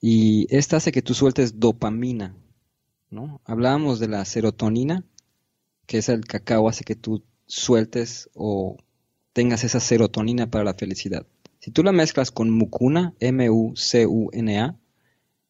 [0.00, 2.34] Y esta hace que tú sueltes dopamina.
[3.10, 3.40] ¿no?
[3.44, 5.04] Hablábamos de la serotonina,
[5.86, 8.76] que es el cacao, hace que tú sueltes o
[9.32, 11.26] tengas esa serotonina para la felicidad.
[11.58, 14.78] Si tú la mezclas con mucuna, M-U-C-U-N-A,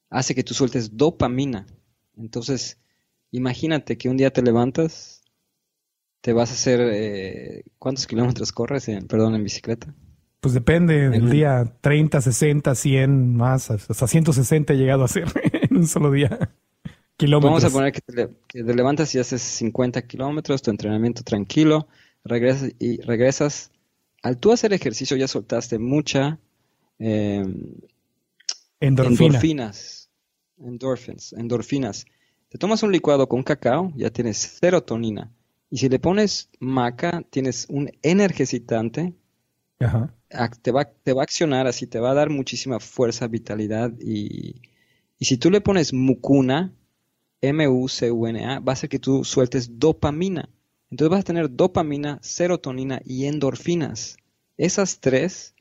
[0.09, 1.67] hace que tú sueltes dopamina.
[2.17, 2.79] Entonces,
[3.31, 5.23] imagínate que un día te levantas,
[6.21, 9.95] te vas a hacer, eh, ¿cuántos kilómetros corres, en, perdón, en bicicleta?
[10.41, 15.77] Pues depende del día, 30, 60, 100, más, hasta 160 he llegado a hacer en
[15.77, 16.51] un solo día.
[17.19, 17.63] Kilómetros.
[17.63, 21.89] Vamos a poner que te, levantas y haces 50 kilómetros, tu entrenamiento tranquilo,
[22.25, 23.71] regresas y regresas.
[24.23, 26.39] Al tú hacer ejercicio ya soltaste mucha
[26.99, 27.45] eh,
[28.81, 30.09] endorfinas,
[30.59, 32.07] endorphins, endorfinas.
[32.49, 35.31] Te tomas un licuado con cacao, ya tienes serotonina.
[35.69, 39.13] Y si le pones maca, tienes un energizante
[39.79, 40.15] Ajá
[40.63, 44.63] te va, te va a accionar así, te va a dar muchísima fuerza, vitalidad y,
[45.19, 46.73] y si tú le pones mucuna,
[47.41, 50.49] M-U-C-U-N-A, va a hacer que tú sueltes dopamina.
[50.91, 54.17] Entonces vas a tener dopamina, serotonina y endorfinas.
[54.57, 55.55] Esas tres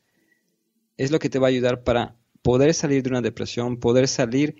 [0.96, 4.56] es lo que te va a ayudar para poder salir de una depresión, poder salir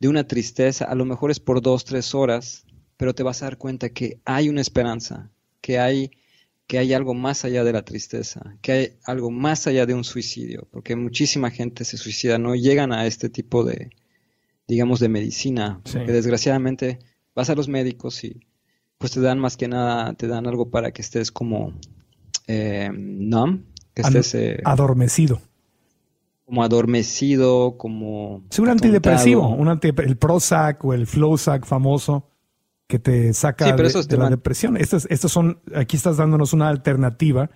[0.00, 0.84] de una tristeza.
[0.84, 2.64] A lo mejor es por dos, tres horas,
[2.96, 5.30] pero te vas a dar cuenta que hay una esperanza,
[5.60, 6.10] que hay
[6.66, 10.04] que hay algo más allá de la tristeza, que hay algo más allá de un
[10.04, 13.90] suicidio, porque muchísima gente se suicida, no llegan a este tipo de,
[14.66, 17.00] digamos, de medicina, que desgraciadamente
[17.34, 18.40] vas a los médicos y
[18.98, 21.74] pues te dan más que nada, te dan algo para que estés como
[22.46, 24.34] eh, numb, que estés...
[24.34, 25.42] Eh, adormecido.
[26.46, 28.42] Como adormecido, como...
[28.50, 32.30] Sí, un antidepresivo, un el Prozac o el Flowzac famoso
[32.86, 34.76] que te saca de, la depresión.
[34.76, 37.50] Estas, estas son, aquí estás dándonos una alternativa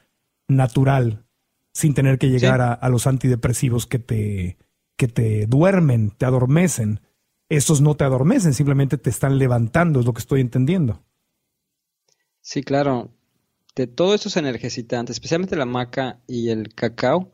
[0.48, 1.26] natural,
[1.72, 4.58] sin tener que llegar a, los antidepresivos que te,
[4.96, 7.00] que te duermen, te adormecen.
[7.50, 11.04] Estos no te adormecen, simplemente te están levantando, es lo que estoy entendiendo.
[12.40, 13.10] Sí, claro.
[13.76, 17.30] De todos estos energizantes, especialmente la maca y el cacao,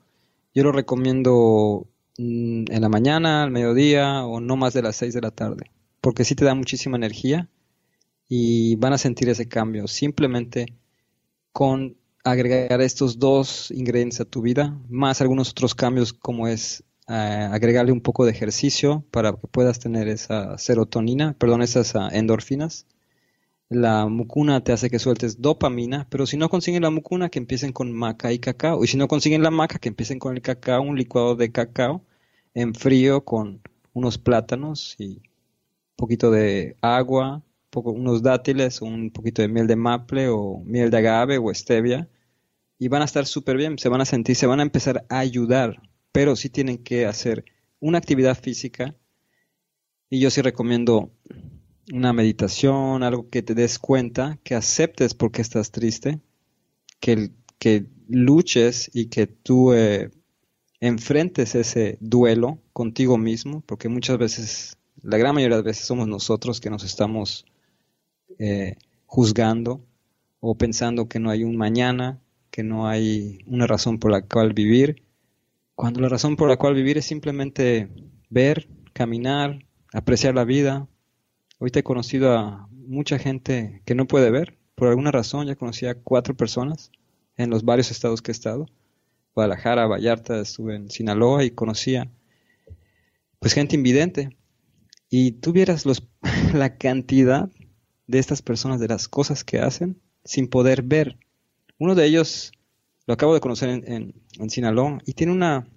[0.53, 1.89] yo lo recomiendo
[2.19, 5.71] mm, en la mañana, al mediodía o no más de las 6 de la tarde,
[6.01, 7.49] porque sí te da muchísima energía
[8.37, 10.67] y van a sentir ese cambio simplemente
[11.53, 17.13] con agregar estos dos ingredientes a tu vida, más algunos otros cambios como es eh,
[17.13, 22.87] agregarle un poco de ejercicio para que puedas tener esa serotonina, perdón, esas ah, endorfinas.
[23.69, 27.73] La mucuna te hace que sueltes dopamina, pero si no consiguen la mucuna, que empiecen
[27.73, 28.83] con maca y cacao.
[28.83, 32.03] Y si no consiguen la maca, que empiecen con el cacao, un licuado de cacao
[32.55, 33.63] en frío con
[33.93, 37.43] unos plátanos y un poquito de agua,
[37.83, 42.09] unos dátiles, un poquito de miel de maple o miel de agave o stevia
[42.79, 45.19] y van a estar súper bien, se van a sentir, se van a empezar a
[45.19, 45.81] ayudar,
[46.13, 47.45] pero sí tienen que hacer
[47.81, 48.95] una actividad física.
[50.11, 51.11] Y yo sí recomiendo
[51.93, 56.21] una meditación, algo que te des cuenta, que aceptes porque estás triste,
[57.01, 60.11] que, que luches y que tú eh,
[60.81, 66.61] enfrentes ese duelo contigo mismo, porque muchas veces, la gran mayoría de veces somos nosotros
[66.61, 67.47] que nos estamos
[68.39, 68.77] eh,
[69.07, 69.85] juzgando
[70.41, 72.21] o pensando que no hay un mañana,
[72.51, 75.03] que no hay una razón por la cual vivir,
[75.75, 77.89] cuando la razón por la cual vivir es simplemente
[78.31, 80.89] ver, caminar, apreciar la vida.
[81.59, 85.87] Ahorita he conocido a mucha gente que no puede ver, por alguna razón, ya conocí
[85.87, 86.91] a cuatro personas
[87.37, 88.67] en los varios estados que he estado.
[89.35, 92.11] Guadalajara, Vallarta, estuve en Sinaloa y conocía
[93.39, 94.37] pues gente invidente.
[95.11, 96.09] Y tú vieras los,
[96.53, 97.51] la cantidad
[98.07, 101.19] de estas personas, de las cosas que hacen, sin poder ver.
[101.79, 102.53] Uno de ellos
[103.07, 105.69] lo acabo de conocer en, en, Sinaloa y tiene una,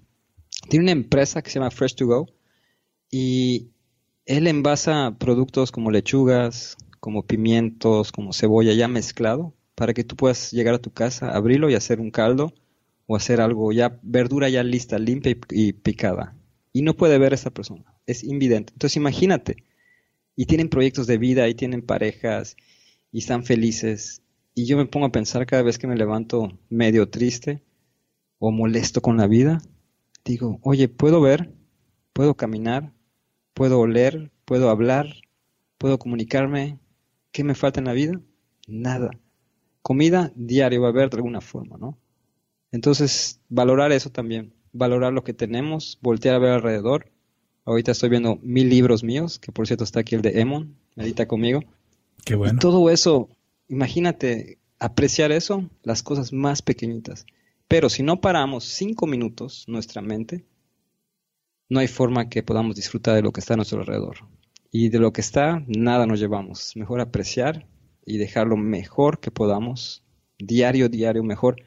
[0.69, 2.27] tiene una empresa que se llama Fresh to Go
[3.11, 3.69] y
[4.25, 10.51] él envasa productos como lechugas, como pimientos, como cebolla ya mezclado para que tú puedas
[10.51, 12.53] llegar a tu casa, abrirlo y hacer un caldo
[13.05, 16.35] o hacer algo ya, verdura ya lista, limpia y, y picada.
[16.73, 18.73] Y no puede ver a esa persona, es invidente.
[18.73, 19.63] Entonces imagínate,
[20.37, 22.55] y tienen proyectos de vida y tienen parejas
[23.11, 24.21] y están felices.
[24.55, 27.63] Y yo me pongo a pensar cada vez que me levanto medio triste,
[28.39, 29.61] o molesto con la vida,
[30.23, 31.53] digo, oye, puedo ver,
[32.13, 32.93] puedo caminar,
[33.53, 35.07] puedo oler, puedo hablar,
[35.77, 36.79] puedo comunicarme,
[37.31, 38.21] ¿qué me falta en la vida?
[38.67, 39.09] Nada.
[39.81, 41.97] Comida diario va a haber de alguna forma, ¿no?
[42.71, 47.11] Entonces, valorar eso también, valorar lo que tenemos, voltear a ver alrededor.
[47.67, 51.27] Ahorita estoy viendo mil libros míos, que por cierto está aquí el de Emon, medita
[51.27, 51.59] conmigo.
[52.23, 52.55] Qué bueno.
[52.55, 53.27] Y todo eso,
[53.67, 57.25] imagínate apreciar eso, las cosas más pequeñitas.
[57.67, 60.45] Pero si no paramos cinco minutos nuestra mente,
[61.67, 64.19] no hay forma que podamos disfrutar de lo que está a nuestro alrededor.
[64.71, 66.71] Y de lo que está, nada nos llevamos.
[66.77, 67.67] Mejor apreciar
[68.05, 70.05] y dejar lo mejor que podamos,
[70.39, 71.57] diario, diario, mejor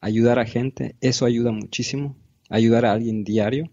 [0.00, 2.16] ayudar a gente, eso ayuda muchísimo,
[2.48, 3.70] ayudar a alguien diario.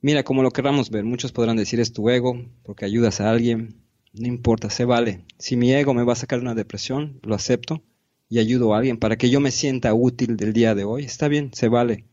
[0.00, 3.76] Mira, como lo querramos ver, muchos podrán decir es tu ego, porque ayudas a alguien,
[4.12, 5.24] no importa, se vale.
[5.38, 7.82] Si mi ego me va a sacar una depresión, lo acepto
[8.28, 11.28] y ayudo a alguien para que yo me sienta útil del día de hoy, está
[11.28, 12.04] bien, se vale.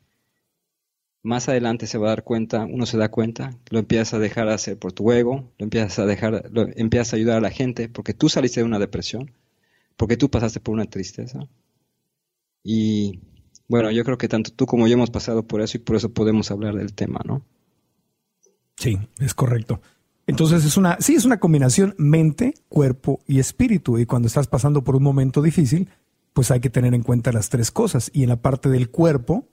[1.23, 4.47] Más adelante se va a dar cuenta, uno se da cuenta, lo empiezas a dejar
[4.47, 7.89] hacer por tu ego, lo empiezas a dejar, lo empiezas a ayudar a la gente
[7.89, 9.31] porque tú saliste de una depresión,
[9.97, 11.47] porque tú pasaste por una tristeza.
[12.63, 13.21] Y
[13.69, 16.13] bueno, yo creo que tanto tú como yo hemos pasado por eso y por eso
[16.13, 17.43] podemos hablar del tema, ¿no?
[18.76, 19.82] Sí, es correcto.
[20.28, 23.99] Entonces es una, sí, es una combinación mente, cuerpo y espíritu.
[23.99, 25.89] Y cuando estás pasando por un momento difícil,
[26.34, 28.09] pues hay que tener en cuenta las tres cosas.
[28.13, 29.47] Y en la parte del cuerpo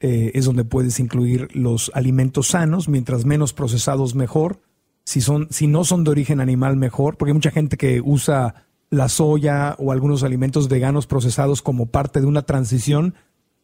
[0.00, 4.60] eh, es donde puedes incluir los alimentos sanos, mientras menos procesados mejor.
[5.04, 8.66] Si son, si no son de origen animal mejor, porque hay mucha gente que usa
[8.90, 13.14] la soya o algunos alimentos veganos procesados como parte de una transición.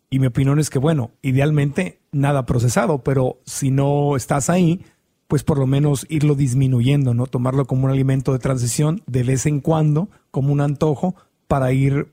[0.09, 4.85] Y mi opinión es que, bueno, idealmente nada procesado, pero si no estás ahí,
[5.29, 7.27] pues por lo menos irlo disminuyendo, ¿no?
[7.27, 11.14] Tomarlo como un alimento de transición de vez en cuando, como un antojo,
[11.47, 12.09] para ir,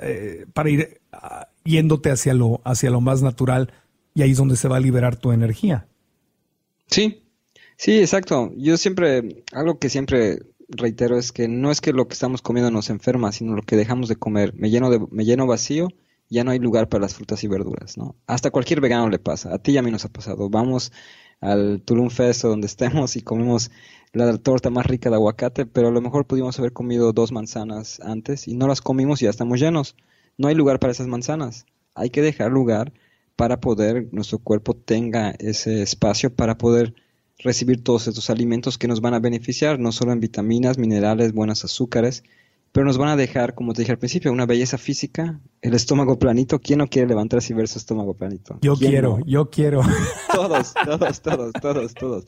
[0.00, 3.72] eh, para ir uh, yéndote hacia lo, hacia lo más natural
[4.14, 5.88] y ahí es donde se va a liberar tu energía.
[6.86, 7.22] Sí,
[7.76, 8.52] sí, exacto.
[8.56, 10.38] Yo siempre, algo que siempre
[10.68, 13.76] reitero es que no es que lo que estamos comiendo nos enferma, sino lo que
[13.76, 14.54] dejamos de comer.
[14.54, 15.88] Me lleno, me lleno vacío,
[16.28, 18.16] ya no hay lugar para las frutas y verduras, ¿no?
[18.26, 19.54] Hasta cualquier vegano le pasa.
[19.54, 20.48] A ti y a mí nos ha pasado.
[20.48, 20.92] Vamos
[21.40, 23.70] al Tulum Fest o donde estemos y comemos
[24.12, 28.00] la torta más rica de aguacate, pero a lo mejor pudimos haber comido dos manzanas
[28.00, 29.96] antes y no las comimos y ya estamos llenos.
[30.38, 31.66] No hay lugar para esas manzanas.
[31.94, 32.92] Hay que dejar lugar
[33.36, 36.94] para poder, nuestro cuerpo tenga ese espacio para poder
[37.38, 41.64] recibir todos estos alimentos que nos van a beneficiar, no solo en vitaminas, minerales, buenos
[41.64, 42.24] azúcares,
[42.76, 46.18] pero nos van a dejar, como te dije al principio, una belleza física, el estómago
[46.18, 46.58] planito.
[46.58, 48.58] ¿Quién no quiere levantarse y ver su estómago planito?
[48.60, 49.24] Yo quiero, no?
[49.24, 49.80] yo quiero.
[50.30, 52.26] Todos, todos, todos, todos, todos.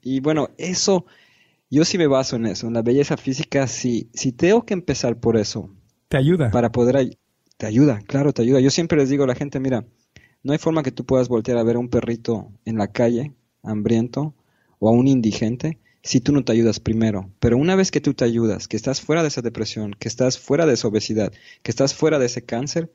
[0.00, 1.04] Y bueno, eso,
[1.68, 3.66] yo sí me baso en eso, en la belleza física.
[3.66, 5.68] Si, si tengo que empezar por eso.
[6.06, 6.52] Te ayuda.
[6.52, 7.18] Para poder,
[7.56, 8.60] te ayuda, claro, te ayuda.
[8.60, 9.84] Yo siempre les digo a la gente, mira,
[10.44, 13.32] no hay forma que tú puedas voltear a ver a un perrito en la calle,
[13.64, 14.32] hambriento,
[14.78, 17.30] o a un indigente, si tú no te ayudas primero.
[17.38, 20.38] Pero una vez que tú te ayudas, que estás fuera de esa depresión, que estás
[20.38, 21.32] fuera de esa obesidad,
[21.62, 22.92] que estás fuera de ese cáncer,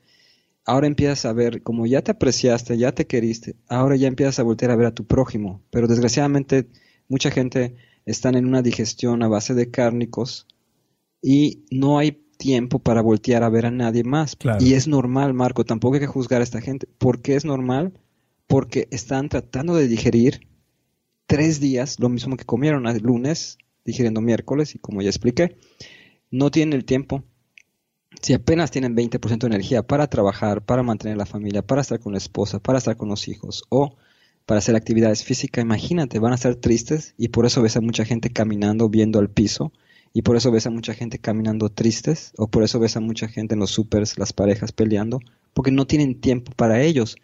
[0.64, 4.42] ahora empiezas a ver, como ya te apreciaste, ya te queriste, ahora ya empiezas a
[4.42, 5.62] voltear a ver a tu prójimo.
[5.70, 6.68] Pero desgraciadamente
[7.08, 10.46] mucha gente está en una digestión a base de cárnicos
[11.22, 14.36] y no hay tiempo para voltear a ver a nadie más.
[14.36, 14.62] Claro.
[14.62, 16.86] Y es normal, Marco, tampoco hay que juzgar a esta gente.
[16.98, 17.92] ¿Por qué es normal?
[18.46, 20.47] Porque están tratando de digerir
[21.28, 25.58] tres días, lo mismo que comieron el lunes, digiriendo miércoles, y como ya expliqué,
[26.30, 27.22] no tienen el tiempo.
[28.22, 32.12] Si apenas tienen 20% de energía para trabajar, para mantener la familia, para estar con
[32.12, 33.96] la esposa, para estar con los hijos o
[34.46, 38.06] para hacer actividades físicas, imagínate, van a estar tristes y por eso ves a mucha
[38.06, 39.72] gente caminando viendo al piso
[40.14, 43.28] y por eso ves a mucha gente caminando tristes o por eso ves a mucha
[43.28, 45.20] gente en los supers, las parejas peleando,
[45.52, 47.16] porque no tienen tiempo para ellos.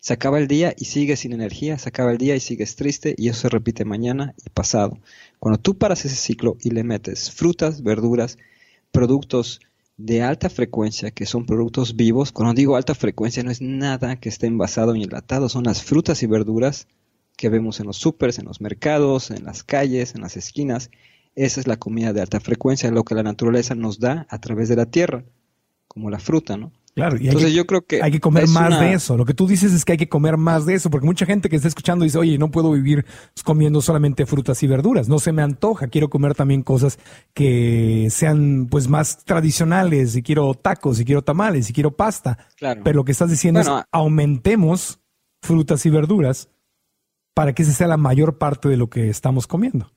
[0.00, 3.14] Se acaba el día y sigues sin energía, se acaba el día y sigues triste
[3.18, 4.98] y eso se repite mañana y pasado.
[5.40, 8.38] Cuando tú paras ese ciclo y le metes frutas, verduras,
[8.92, 9.60] productos
[9.96, 14.28] de alta frecuencia, que son productos vivos, cuando digo alta frecuencia no es nada que
[14.28, 16.86] esté envasado ni enlatado, son las frutas y verduras
[17.36, 20.90] que vemos en los supers, en los mercados, en las calles, en las esquinas.
[21.34, 24.68] Esa es la comida de alta frecuencia, lo que la naturaleza nos da a través
[24.68, 25.24] de la tierra,
[25.88, 26.72] como la fruta, ¿no?
[26.98, 29.16] Claro, y Entonces hay que, yo creo que hay que comer más una- de eso.
[29.16, 31.48] Lo que tú dices es que hay que comer más de eso, porque mucha gente
[31.48, 33.06] que está escuchando dice, oye, no puedo vivir
[33.44, 36.98] comiendo solamente frutas y verduras, no se me antoja, quiero comer también cosas
[37.34, 42.38] que sean pues más tradicionales, y quiero tacos, y quiero tamales, y quiero pasta.
[42.56, 42.80] Claro.
[42.82, 45.00] Pero lo que estás diciendo Bueno, es aumentemos
[45.40, 46.48] frutas y verduras
[47.34, 49.92] para que esa sea la mayor parte de lo que estamos comiendo.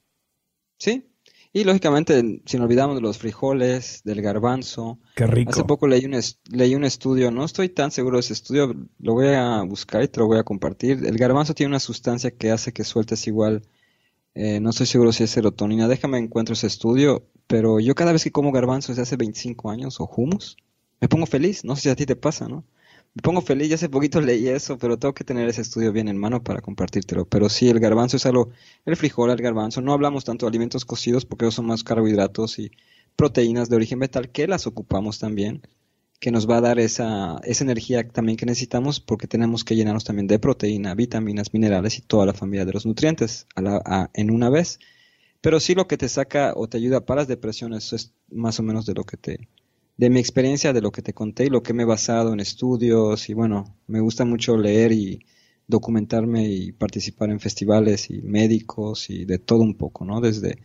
[0.77, 1.11] Sí,
[1.53, 4.99] Y lógicamente, si no olvidamos de los frijoles, del garbanzo.
[5.15, 5.51] Qué rico.
[5.51, 6.17] Hace poco leí un,
[6.49, 10.07] leí un estudio, no estoy tan seguro de ese estudio, lo voy a buscar y
[10.07, 11.05] te lo voy a compartir.
[11.05, 13.63] El garbanzo tiene una sustancia que hace que sueltes igual,
[14.33, 18.23] eh, no estoy seguro si es serotonina, déjame encuentro ese estudio, pero yo cada vez
[18.23, 20.55] que como garbanzo desde hace 25 años o hummus,
[21.01, 22.63] me pongo feliz, no sé si a ti te pasa, ¿no?
[23.14, 26.07] Me pongo feliz, ya hace poquito leí eso, pero tengo que tener ese estudio bien
[26.07, 27.26] en mano para compartírtelo.
[27.26, 28.51] Pero sí, el garbanzo es algo,
[28.86, 32.57] el frijol, el garbanzo, no hablamos tanto de alimentos cocidos porque esos son más carbohidratos
[32.59, 32.72] y
[33.18, 35.62] proteínas de origen vegetal que las ocupamos también,
[36.22, 40.05] que nos va a dar esa, esa energía también que necesitamos porque tenemos que llenarnos
[40.05, 43.45] también de proteína, vitaminas, minerales y toda la familia de los nutrientes
[44.14, 44.80] en una vez.
[45.41, 48.64] Pero sí lo que te saca o te ayuda para las depresiones es más o
[48.64, 49.49] menos de lo que te,
[49.97, 52.39] de mi experiencia, de lo que te conté y lo que me he basado en
[52.39, 55.25] estudios y bueno, me gusta mucho leer y
[55.67, 60.21] documentarme y participar en festivales y médicos y de todo un poco, ¿no?
[60.21, 60.59] Desde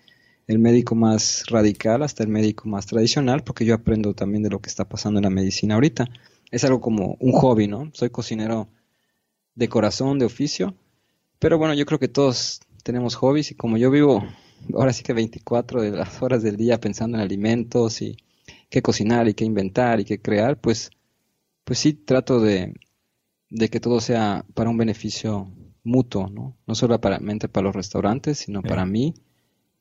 [0.46, 4.60] el médico más radical hasta el médico más tradicional, porque yo aprendo también de lo
[4.60, 6.08] que está pasando en la medicina ahorita.
[6.50, 7.90] Es algo como un hobby, ¿no?
[7.92, 8.68] Soy cocinero
[9.54, 10.74] de corazón, de oficio,
[11.38, 14.22] pero bueno, yo creo que todos tenemos hobbies y como yo vivo
[14.74, 18.16] ahora sí que 24 de las horas del día pensando en alimentos y
[18.76, 20.90] qué cocinar y qué inventar y qué crear, pues,
[21.64, 22.74] pues sí trato de,
[23.48, 25.50] de que todo sea para un beneficio
[25.82, 26.58] mutuo, ¿no?
[26.66, 29.14] No solamente para los restaurantes, sino para mí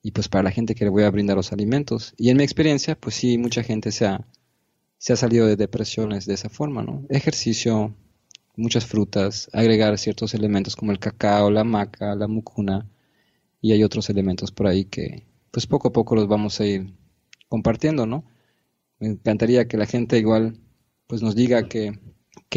[0.01, 2.13] y pues para la gente que le voy a brindar los alimentos.
[2.15, 4.25] Y en mi experiencia, pues sí, mucha gente se ha,
[4.97, 7.03] se ha salido de depresiones de esa forma, ¿no?
[7.09, 7.93] Ejercicio,
[8.55, 12.89] muchas frutas, agregar ciertos elementos como el cacao, la maca, la mucuna,
[13.59, 16.93] y hay otros elementos por ahí que pues poco a poco los vamos a ir
[17.49, 18.23] compartiendo, ¿no?
[18.99, 20.57] Me encantaría que la gente igual
[21.07, 21.99] pues nos diga qué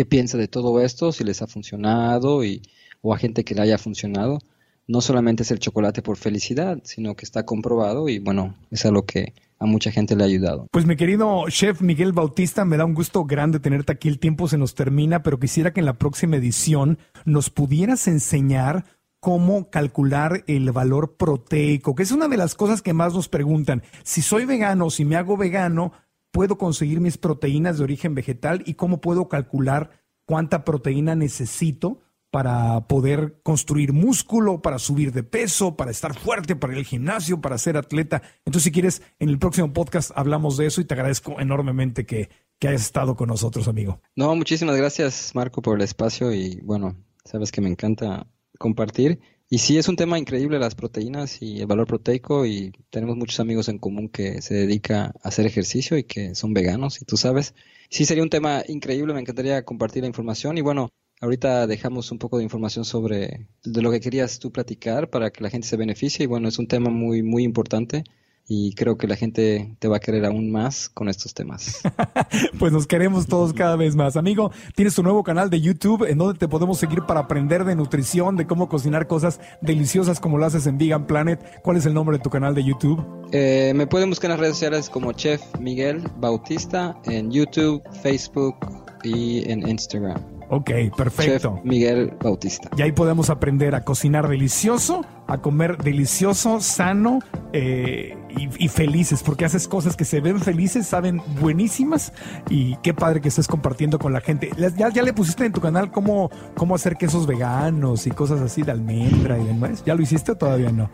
[0.09, 2.63] piensa de todo esto, si les ha funcionado y,
[3.03, 4.39] o a gente que le haya funcionado.
[4.87, 8.91] No solamente es el chocolate por felicidad, sino que está comprobado y bueno, es a
[8.91, 10.67] lo que a mucha gente le ha ayudado.
[10.71, 14.09] Pues mi querido chef Miguel Bautista, me da un gusto grande tenerte aquí.
[14.09, 18.85] El tiempo se nos termina, pero quisiera que en la próxima edición nos pudieras enseñar
[19.21, 23.83] cómo calcular el valor proteico, que es una de las cosas que más nos preguntan.
[24.05, 25.93] Si soy vegano, si me hago vegano,
[26.39, 31.99] puedo conseguir mis proteínas de origen vegetal y cómo puedo calcular cuánta proteína necesito
[32.31, 37.41] para poder construir músculo, para subir de peso, para estar fuerte, para ir al gimnasio,
[37.41, 38.23] para ser atleta.
[38.45, 42.29] Entonces, si quieres, en el próximo podcast hablamos de eso y te agradezco enormemente que,
[42.61, 44.01] que hayas estado con nosotros, amigo.
[44.15, 48.29] No, muchísimas gracias, Marco, por el espacio y bueno, sabes que me encanta
[48.61, 49.19] compartir
[49.51, 53.41] y sí, es un tema increíble las proteínas y el valor proteico y tenemos muchos
[53.41, 57.17] amigos en común que se dedican a hacer ejercicio y que son veganos y tú
[57.17, 57.55] sabes,
[57.89, 60.59] sí sería un tema increíble, me encantaría compartir la información.
[60.59, 60.91] Y bueno,
[61.21, 65.43] ahorita dejamos un poco de información sobre de lo que querías tú platicar para que
[65.43, 66.25] la gente se beneficie.
[66.25, 68.05] Y bueno, es un tema muy muy importante
[68.51, 71.81] y creo que la gente te va a querer aún más con estos temas.
[72.59, 74.17] pues nos queremos todos cada vez más.
[74.17, 77.77] Amigo, tienes tu nuevo canal de YouTube en donde te podemos seguir para aprender de
[77.77, 81.61] nutrición, de cómo cocinar cosas deliciosas como lo haces en Vegan Planet.
[81.63, 83.05] ¿Cuál es el nombre de tu canal de YouTube?
[83.33, 88.57] Eh, me pueden buscar en las redes sociales como Chef Miguel Bautista en YouTube, Facebook
[89.05, 90.38] y en Instagram.
[90.51, 91.61] Ok, perfecto.
[91.63, 92.71] Miguel Bautista.
[92.77, 97.21] Y ahí podemos aprender a cocinar delicioso, a comer delicioso, sano
[97.53, 98.17] eh,
[98.59, 102.13] y, felices, porque haces cosas que se ven felices, saben buenísimas
[102.49, 104.51] y qué padre que estés compartiendo con la gente.
[104.77, 108.63] ¿Ya, ya le pusiste en tu canal cómo, cómo hacer quesos veganos y cosas así
[108.63, 109.83] de almendra y demás?
[109.85, 110.89] ¿Ya lo hiciste o todavía no?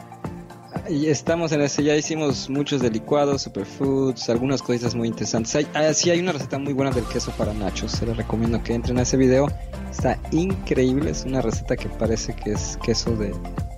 [0.89, 5.55] Y estamos en ese, ya hicimos muchos de licuados, superfoods, algunas cosas muy interesantes.
[5.55, 8.63] Hay, ah, sí hay una receta muy buena del queso para nachos, se les recomiendo
[8.63, 9.49] que entren a ese video.
[9.91, 13.33] Está increíble, es una receta que parece que es queso de,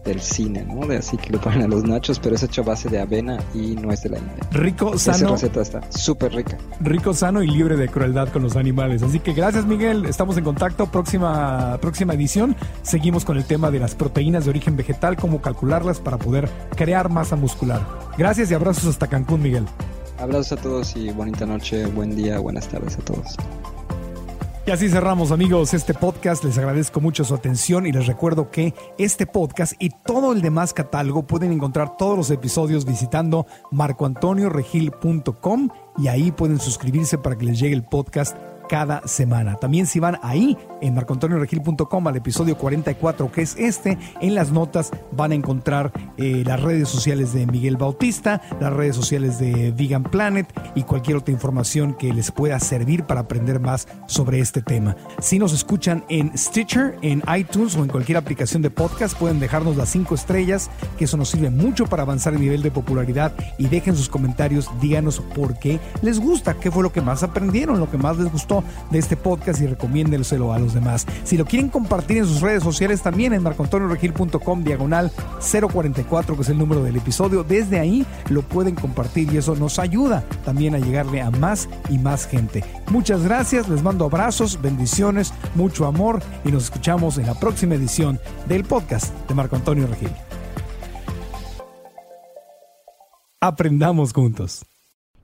[0.07, 0.87] del cine, ¿no?
[0.87, 3.39] De así que lo ponen a los nachos, pero es hecho a base de avena
[3.53, 4.35] y no es de la India.
[4.53, 5.17] Rico, sano.
[5.17, 6.57] Esa receta está súper rica.
[6.81, 9.03] Rico, sano y libre de crueldad con los animales.
[9.03, 10.07] Así que gracias, Miguel.
[10.07, 10.87] Estamos en contacto.
[10.87, 12.57] Próxima, próxima edición.
[12.83, 16.96] Seguimos con el tema de las proteínas de origen vegetal, cómo calcularlas para poder crear
[17.05, 17.81] masa muscular.
[18.19, 19.67] Gracias y abrazos hasta Cancún, Miguel.
[20.19, 23.37] Abrazos a todos y bonita noche, buen día, buenas tardes a todos.
[24.67, 26.43] Y así cerramos amigos este podcast.
[26.43, 30.73] Les agradezco mucho su atención y les recuerdo que este podcast y todo el demás
[30.73, 35.69] catálogo pueden encontrar todos los episodios visitando marcoantonioregil.com
[35.99, 38.37] y ahí pueden suscribirse para que les llegue el podcast
[38.69, 39.57] cada semana.
[39.57, 44.91] También si van ahí en marcoantonioregil.com al episodio 44 que es este, en las notas
[45.13, 50.05] van a encontrar eh, las redes sociales de Miguel Bautista, las redes sociales de Vegan
[50.05, 54.97] Planet y cualquier otra información que les pueda servir para aprender más sobre este tema.
[55.21, 59.77] Si nos escuchan en Stitcher, en iTunes o en cualquier aplicación de podcast, pueden dejarnos
[59.77, 63.69] las cinco estrellas, que eso nos sirve mucho para avanzar el nivel de popularidad y
[63.69, 67.91] dejen sus comentarios, díganos por qué les gusta, qué fue lo que más aprendieron, lo
[67.91, 68.56] que más les gustó
[68.91, 71.07] de este podcast y recomiéndenselo a los demás.
[71.25, 76.49] Si lo quieren compartir en sus redes sociales también en marcoantonioregil.com diagonal 044 que es
[76.49, 80.79] el número del episodio, desde ahí lo pueden compartir y eso nos ayuda también a
[80.79, 82.65] llegarle a más y más gente.
[82.91, 88.19] Muchas gracias, les mando abrazos, bendiciones, mucho amor y nos escuchamos en la próxima edición
[88.49, 90.11] del podcast de Marco Antonio Regil.
[93.41, 94.76] Aprendamos juntos.